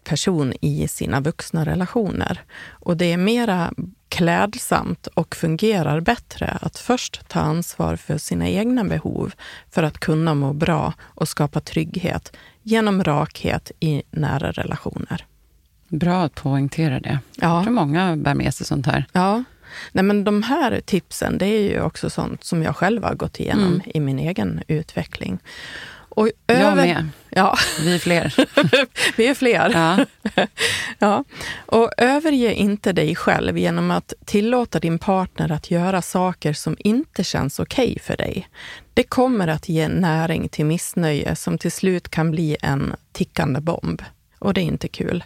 person 0.03 0.53
i 0.61 0.87
sina 0.87 1.21
vuxna 1.21 1.65
relationer. 1.65 2.41
Och 2.69 2.97
det 2.97 3.13
är 3.13 3.17
mera 3.17 3.73
klädsamt 4.09 5.07
och 5.07 5.35
fungerar 5.35 5.99
bättre 5.99 6.57
att 6.61 6.77
först 6.77 7.29
ta 7.29 7.39
ansvar 7.39 7.95
för 7.95 8.17
sina 8.17 8.49
egna 8.49 8.83
behov 8.83 9.33
för 9.71 9.83
att 9.83 9.99
kunna 9.99 10.33
må 10.33 10.53
bra 10.53 10.93
och 11.01 11.27
skapa 11.27 11.59
trygghet 11.59 12.37
genom 12.61 13.03
rakhet 13.03 13.71
i 13.79 14.03
nära 14.11 14.51
relationer. 14.51 15.25
Bra 15.99 16.21
att 16.23 16.35
poängtera 16.35 16.99
det. 16.99 17.19
Jag 17.35 17.49
Ja, 17.49 17.63
tror 17.63 17.73
många 17.73 18.15
bär 18.15 18.33
med 18.33 18.53
sig 18.53 18.65
sånt 18.65 18.85
här. 18.85 19.05
ja. 19.11 19.43
Nej, 19.91 20.03
men 20.03 20.23
de 20.23 20.43
här 20.43 20.81
tipsen, 20.85 21.37
det 21.37 21.45
är 21.45 21.61
ju 21.61 21.81
också 21.81 22.09
sånt 22.09 22.43
som 22.43 22.63
jag 22.63 22.75
själv 22.75 23.03
har 23.03 23.15
gått 23.15 23.39
igenom 23.39 23.65
Mm. 23.67 23.81
i 23.85 23.99
min 23.99 24.19
egen 24.19 24.63
utveckling. 24.67 25.39
Och 26.15 26.29
Jag 26.45 26.57
över- 26.57 26.75
med. 26.85 27.09
Ja, 27.29 27.57
Vi 27.83 27.95
är 27.95 27.99
fler. 27.99 28.33
vi 29.17 29.27
är 29.27 29.33
fler. 29.33 29.69
Ja. 29.73 30.05
Ja, 30.99 31.23
och 31.65 31.91
överge 31.97 32.53
inte 32.53 32.93
dig 32.93 33.15
själv 33.15 33.57
genom 33.57 33.91
att 33.91 34.13
tillåta 34.25 34.79
din 34.79 34.99
partner 34.99 35.51
att 35.51 35.71
göra 35.71 36.01
saker 36.01 36.53
som 36.53 36.75
inte 36.79 37.23
känns 37.23 37.59
okej 37.59 37.99
för 38.03 38.17
dig. 38.17 38.47
Det 38.93 39.03
kommer 39.03 39.47
att 39.47 39.69
ge 39.69 39.87
näring 39.87 40.49
till 40.49 40.65
missnöje 40.65 41.35
som 41.35 41.57
till 41.57 41.71
slut 41.71 42.09
kan 42.09 42.31
bli 42.31 42.57
en 42.61 42.95
tickande 43.11 43.61
bomb. 43.61 44.01
Och 44.39 44.53
det 44.53 44.61
är 44.61 44.65
inte 44.65 44.87
kul. 44.87 45.23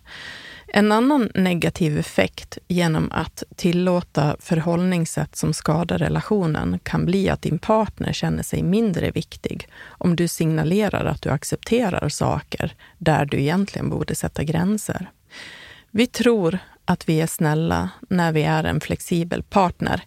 En 0.68 0.92
annan 0.92 1.30
negativ 1.36 1.98
effekt 1.98 2.58
genom 2.68 3.12
att 3.12 3.44
tillåta 3.56 4.36
förhållningssätt 4.40 5.36
som 5.36 5.54
skadar 5.54 5.98
relationen 5.98 6.80
kan 6.84 7.06
bli 7.06 7.30
att 7.30 7.42
din 7.42 7.60
partner 7.60 8.14
känner 8.14 8.44
sig 8.44 8.64
mindre 8.64 9.12
viktig 9.12 9.68
om 9.88 10.16
du 10.16 10.28
signalerar 10.28 11.06
att 11.06 11.22
du 11.22 11.30
accepterar 11.30 12.10
saker 12.10 12.74
där 12.98 13.26
du 13.26 13.40
egentligen 13.40 13.90
borde 13.90 14.16
sätta 14.16 14.44
gränser. 14.44 15.10
Vi 15.92 16.08
tror 16.08 16.60
att 16.86 17.10
vi 17.10 17.22
är 17.22 17.28
snälla 17.28 17.90
när 18.10 18.32
vi 18.32 18.44
är 18.44 18.64
en 18.64 18.80
flexibel 18.80 19.44
partner, 19.44 20.02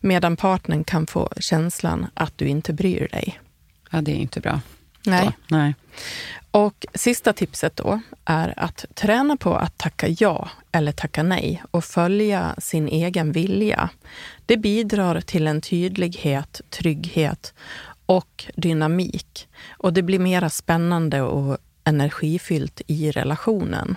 medan 0.00 0.36
partnern 0.36 0.84
kan 0.84 1.06
få 1.06 1.28
känslan 1.40 2.06
att 2.14 2.38
du 2.38 2.48
inte 2.48 2.72
bryr 2.72 3.08
dig. 3.12 3.40
ja, 3.90 4.00
det 4.00 4.12
är 4.12 4.16
inte 4.16 4.40
bra. 4.40 4.60
Nej. 5.06 5.30
Nej. 5.48 5.74
Och 6.50 6.86
sista 6.94 7.32
tipset 7.32 7.76
då 7.76 8.00
är 8.24 8.54
att 8.56 8.84
träna 8.94 9.36
på 9.36 9.54
att 9.54 9.78
tacka 9.78 10.08
ja 10.08 10.48
eller 10.72 10.92
tacka 10.92 11.22
nej 11.22 11.62
och 11.70 11.84
följa 11.84 12.54
sin 12.58 12.88
egen 12.88 13.32
vilja. 13.32 13.90
Det 14.46 14.56
bidrar 14.56 15.20
till 15.20 15.46
en 15.46 15.60
tydlighet, 15.60 16.60
trygghet 16.70 17.54
och 18.06 18.44
dynamik. 18.56 19.48
Och 19.70 19.92
det 19.92 20.02
blir 20.02 20.18
mera 20.18 20.50
spännande 20.50 21.22
och 21.22 21.58
energifyllt 21.84 22.82
i 22.86 23.10
relationen. 23.10 23.96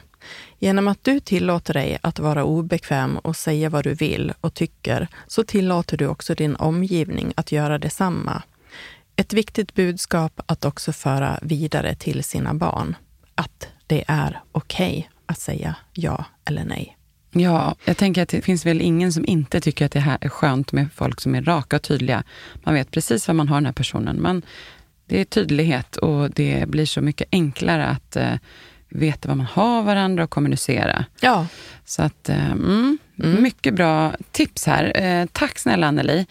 Genom 0.60 0.88
att 0.88 1.04
du 1.04 1.20
tillåter 1.20 1.74
dig 1.74 1.98
att 2.02 2.20
vara 2.20 2.44
obekväm 2.44 3.18
och 3.18 3.36
säga 3.36 3.70
vad 3.70 3.84
du 3.84 3.94
vill 3.94 4.34
och 4.42 4.54
tycker 4.54 5.08
så 5.28 5.44
tillåter 5.44 5.98
du 5.98 6.08
också 6.08 6.36
din 6.36 6.56
omgivning 6.56 7.34
att 7.36 7.52
göra 7.52 7.78
detsamma. 7.78 8.44
Ett 9.16 9.34
viktigt 9.34 9.74
budskap 9.74 10.42
att 10.46 10.66
också 10.66 10.92
föra 10.92 11.40
vidare 11.42 11.96
till 11.96 12.24
sina 12.24 12.54
barn. 12.54 12.96
Att 13.36 13.68
det 13.88 14.04
är 14.08 14.42
okej 14.52 15.10
att 15.26 15.40
säga 15.40 15.76
ja 15.94 16.26
eller 16.46 16.66
nej. 16.66 16.98
Ja, 17.32 17.76
jag 17.86 17.98
tänker 17.98 18.24
att 18.24 18.30
det 18.30 18.42
finns 18.42 18.66
väl 18.66 18.82
ingen 18.82 19.14
som 19.14 19.26
inte 19.26 19.62
tycker 19.62 19.86
att 19.86 19.92
det 19.92 20.00
här 20.00 20.18
är 20.22 20.30
skönt 20.30 20.72
med 20.72 20.88
folk 20.96 21.22
som 21.22 21.36
är 21.36 21.42
raka 21.42 21.76
och 21.76 21.82
tydliga. 21.82 22.24
Man 22.64 22.74
vet 22.74 22.92
precis 22.92 23.28
vad 23.28 23.36
man 23.36 23.48
har 23.48 23.58
den 23.58 23.66
här 23.66 23.74
personen. 23.74 24.16
Men 24.16 24.42
det 25.06 25.20
är 25.22 25.26
tydlighet 25.26 25.96
och 25.96 26.32
det 26.32 26.70
blir 26.70 26.86
så 26.86 27.02
mycket 27.02 27.28
enklare 27.32 27.86
att 27.86 28.16
eh, 28.16 28.34
veta 28.90 29.28
vad 29.28 29.38
man 29.38 29.46
har 29.46 29.84
varandra 29.84 30.24
och 30.24 30.30
kommunicera. 30.30 31.06
Ja, 31.22 31.48
Så 31.86 32.04
att, 32.04 32.30
eh, 32.30 32.52
mm, 32.52 32.98
mycket 33.16 33.74
bra 33.74 34.16
tips 34.32 34.66
här. 34.66 35.04
Eh, 35.04 35.26
tack 35.32 35.60
snälla 35.60 35.88
Anneli. 35.88 36.26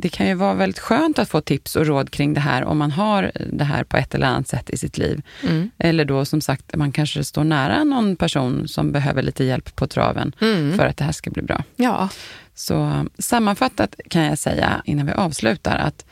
Det 0.00 0.08
kan 0.08 0.26
ju 0.26 0.34
vara 0.34 0.54
väldigt 0.54 0.78
skönt 0.78 1.18
att 1.18 1.28
få 1.28 1.40
tips 1.40 1.76
och 1.76 1.86
råd 1.86 2.10
kring 2.10 2.34
det 2.34 2.40
här 2.40 2.64
om 2.64 2.78
man 2.78 2.90
har 2.90 3.32
det 3.52 3.64
här 3.64 3.84
på 3.84 3.96
ett 3.96 4.14
eller 4.14 4.26
annat 4.26 4.48
sätt 4.48 4.70
i 4.70 4.76
sitt 4.76 4.98
liv. 4.98 5.22
Mm. 5.42 5.70
Eller 5.78 6.04
då 6.04 6.24
som 6.24 6.40
sagt, 6.40 6.76
man 6.76 6.92
kanske 6.92 7.24
står 7.24 7.44
nära 7.44 7.84
någon 7.84 8.16
person 8.16 8.68
som 8.68 8.92
behöver 8.92 9.22
lite 9.22 9.44
hjälp 9.44 9.76
på 9.76 9.86
traven 9.86 10.32
för 10.76 10.86
att 10.86 10.96
det 10.96 11.04
här 11.04 11.12
ska 11.12 11.30
bli 11.30 11.42
bra. 11.42 11.64
ja, 11.76 12.08
Så 12.54 13.06
sammanfattat 13.18 13.94
kan 14.10 14.22
jag 14.22 14.38
säga 14.38 14.82
innan 14.84 15.06
vi 15.06 15.12
avslutar 15.12 15.76
att 15.76 16.04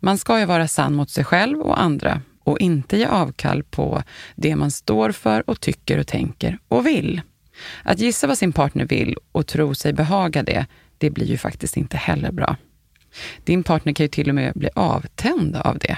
man 0.00 0.18
ska 0.18 0.38
ju 0.38 0.44
vara 0.44 0.68
sann 0.68 0.94
mot 0.94 1.10
sig 1.10 1.24
själv 1.24 1.60
och 1.60 1.80
andra 1.82 2.20
och 2.44 2.60
inte 2.60 2.96
ge 2.96 3.06
avkall 3.06 3.62
på 3.62 4.02
det 4.36 4.56
man 4.56 4.70
står 4.70 5.12
för 5.12 5.50
och 5.50 5.60
tycker 5.60 5.98
och 5.98 6.06
tänker 6.06 6.58
och 6.68 6.86
vill. 6.86 7.20
Att 7.82 7.98
gissa 7.98 8.26
vad 8.26 8.38
sin 8.38 8.52
partner 8.52 8.84
vill 8.84 9.16
och 9.32 9.46
tro 9.46 9.74
sig 9.74 9.92
behaga 9.92 10.42
det, 10.42 10.66
det 10.98 11.10
blir 11.10 11.26
ju 11.26 11.38
faktiskt 11.38 11.76
inte 11.76 11.96
heller 11.96 12.32
bra. 12.32 12.56
Din 13.44 13.62
partner 13.62 13.92
kan 13.92 14.04
ju 14.04 14.08
till 14.08 14.28
och 14.28 14.34
med 14.34 14.52
bli 14.54 14.68
avtänd 14.74 15.56
av 15.56 15.78
det. 15.78 15.96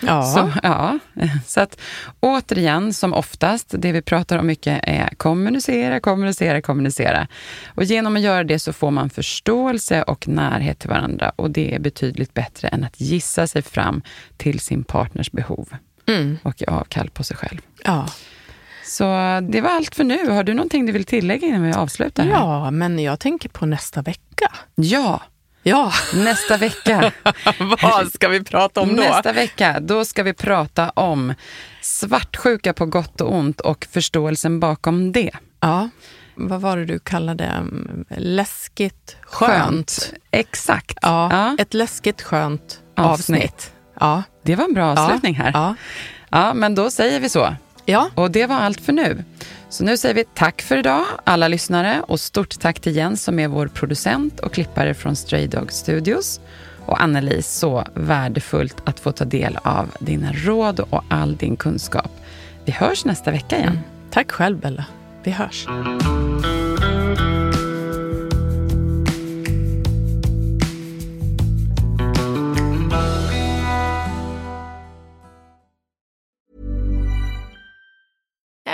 ja. 0.00 0.22
Så, 0.22 0.52
ja. 0.62 0.98
så 1.46 1.60
att 1.60 1.80
återigen, 2.20 2.94
som 2.94 3.12
oftast, 3.14 3.74
det 3.78 3.92
vi 3.92 4.02
pratar 4.02 4.38
om 4.38 4.46
mycket 4.46 4.80
är 4.82 5.08
kommunicera, 5.16 6.00
kommunicera, 6.00 6.62
kommunicera. 6.62 7.28
Och 7.74 7.84
genom 7.84 8.16
att 8.16 8.22
göra 8.22 8.44
det 8.44 8.58
så 8.58 8.72
får 8.72 8.90
man 8.90 9.10
förståelse 9.10 10.02
och 10.02 10.28
närhet 10.28 10.78
till 10.78 10.90
varandra 10.90 11.32
och 11.36 11.50
det 11.50 11.74
är 11.74 11.78
betydligt 11.78 12.34
bättre 12.34 12.68
än 12.68 12.84
att 12.84 13.00
gissa 13.00 13.46
sig 13.46 13.62
fram 13.62 14.02
till 14.36 14.60
sin 14.60 14.84
partners 14.84 15.30
behov 15.32 15.68
Mm. 16.06 16.38
och 16.42 16.60
ge 16.60 16.66
avkall 16.66 17.10
på 17.10 17.24
sig 17.24 17.36
själv. 17.36 17.58
ja. 17.84 18.06
Så 18.84 19.04
det 19.50 19.60
var 19.60 19.70
allt 19.70 19.94
för 19.94 20.04
nu. 20.04 20.30
Har 20.30 20.44
du 20.44 20.54
någonting 20.54 20.86
du 20.86 20.92
vill 20.92 21.04
tillägga 21.04 21.46
innan 21.48 21.62
vi 21.62 21.72
avslutar? 21.72 22.24
Här? 22.24 22.30
ja, 22.30 22.70
men 22.70 22.98
jag 22.98 23.20
tänker 23.20 23.48
på 23.48 23.66
nästa 23.66 24.02
vecka. 24.02 24.52
ja, 24.74 25.22
Ja, 25.62 25.92
nästa 26.14 26.56
vecka. 26.56 27.12
vad 27.82 28.12
ska 28.12 28.28
vi 28.28 28.44
prata 28.44 28.80
om 28.80 28.88
då? 28.96 29.02
Nästa 29.02 29.32
vecka, 29.32 29.78
då 29.80 30.04
ska 30.04 30.22
vi 30.22 30.32
prata 30.32 30.90
om 30.90 31.34
svartsjuka 31.80 32.72
på 32.72 32.86
gott 32.86 33.20
och 33.20 33.34
ont 33.34 33.60
och 33.60 33.86
förståelsen 33.90 34.60
bakom 34.60 35.12
det. 35.12 35.30
Ja, 35.60 35.88
vad 36.34 36.60
var 36.60 36.76
det 36.76 36.84
du 36.84 36.98
kallade 36.98 37.44
mm, 37.44 38.04
läskigt 38.16 39.16
skönt? 39.22 40.12
Exakt. 40.30 40.98
Ja, 41.02 41.28
Ja. 41.32 41.56
ett 41.58 41.74
läskigt 41.74 42.22
skönt 42.22 42.80
avsnitt. 42.96 43.42
Avsnitt. 43.42 43.72
Ja. 44.00 44.22
Det 44.42 44.56
var 44.56 44.64
en 44.64 44.74
bra 44.74 44.86
avslutning 44.98 45.34
här. 45.34 45.50
Ja. 45.54 45.74
Ja, 46.30 46.54
men 46.54 46.74
då 46.74 46.90
säger 46.90 47.20
vi 47.20 47.28
så. 47.28 47.54
Ja. 47.90 48.10
Och 48.14 48.30
det 48.30 48.46
var 48.46 48.56
allt 48.56 48.80
för 48.80 48.92
nu. 48.92 49.24
Så 49.68 49.84
nu 49.84 49.96
säger 49.96 50.14
vi 50.14 50.24
tack 50.24 50.62
för 50.62 50.76
idag, 50.76 51.04
alla 51.24 51.48
lyssnare. 51.48 52.02
Och 52.08 52.20
stort 52.20 52.60
tack 52.60 52.80
till 52.80 52.96
Jens 52.96 53.22
som 53.22 53.38
är 53.38 53.48
vår 53.48 53.66
producent 53.66 54.40
och 54.40 54.52
klippare 54.52 54.94
från 54.94 55.16
Stray 55.16 55.46
Dog 55.46 55.72
Studios. 55.72 56.40
Och 56.86 57.02
Anneli, 57.02 57.42
så 57.42 57.84
värdefullt 57.94 58.76
att 58.84 59.00
få 59.00 59.12
ta 59.12 59.24
del 59.24 59.58
av 59.62 59.88
dina 60.00 60.32
råd 60.32 60.80
och 60.80 61.04
all 61.08 61.36
din 61.36 61.56
kunskap. 61.56 62.10
Vi 62.64 62.72
hörs 62.72 63.04
nästa 63.04 63.30
vecka 63.30 63.56
igen. 63.56 63.68
Mm. 63.68 63.82
Tack 64.10 64.30
själv 64.30 64.60
Bella. 64.60 64.84
Vi 65.22 65.30
hörs. 65.30 65.66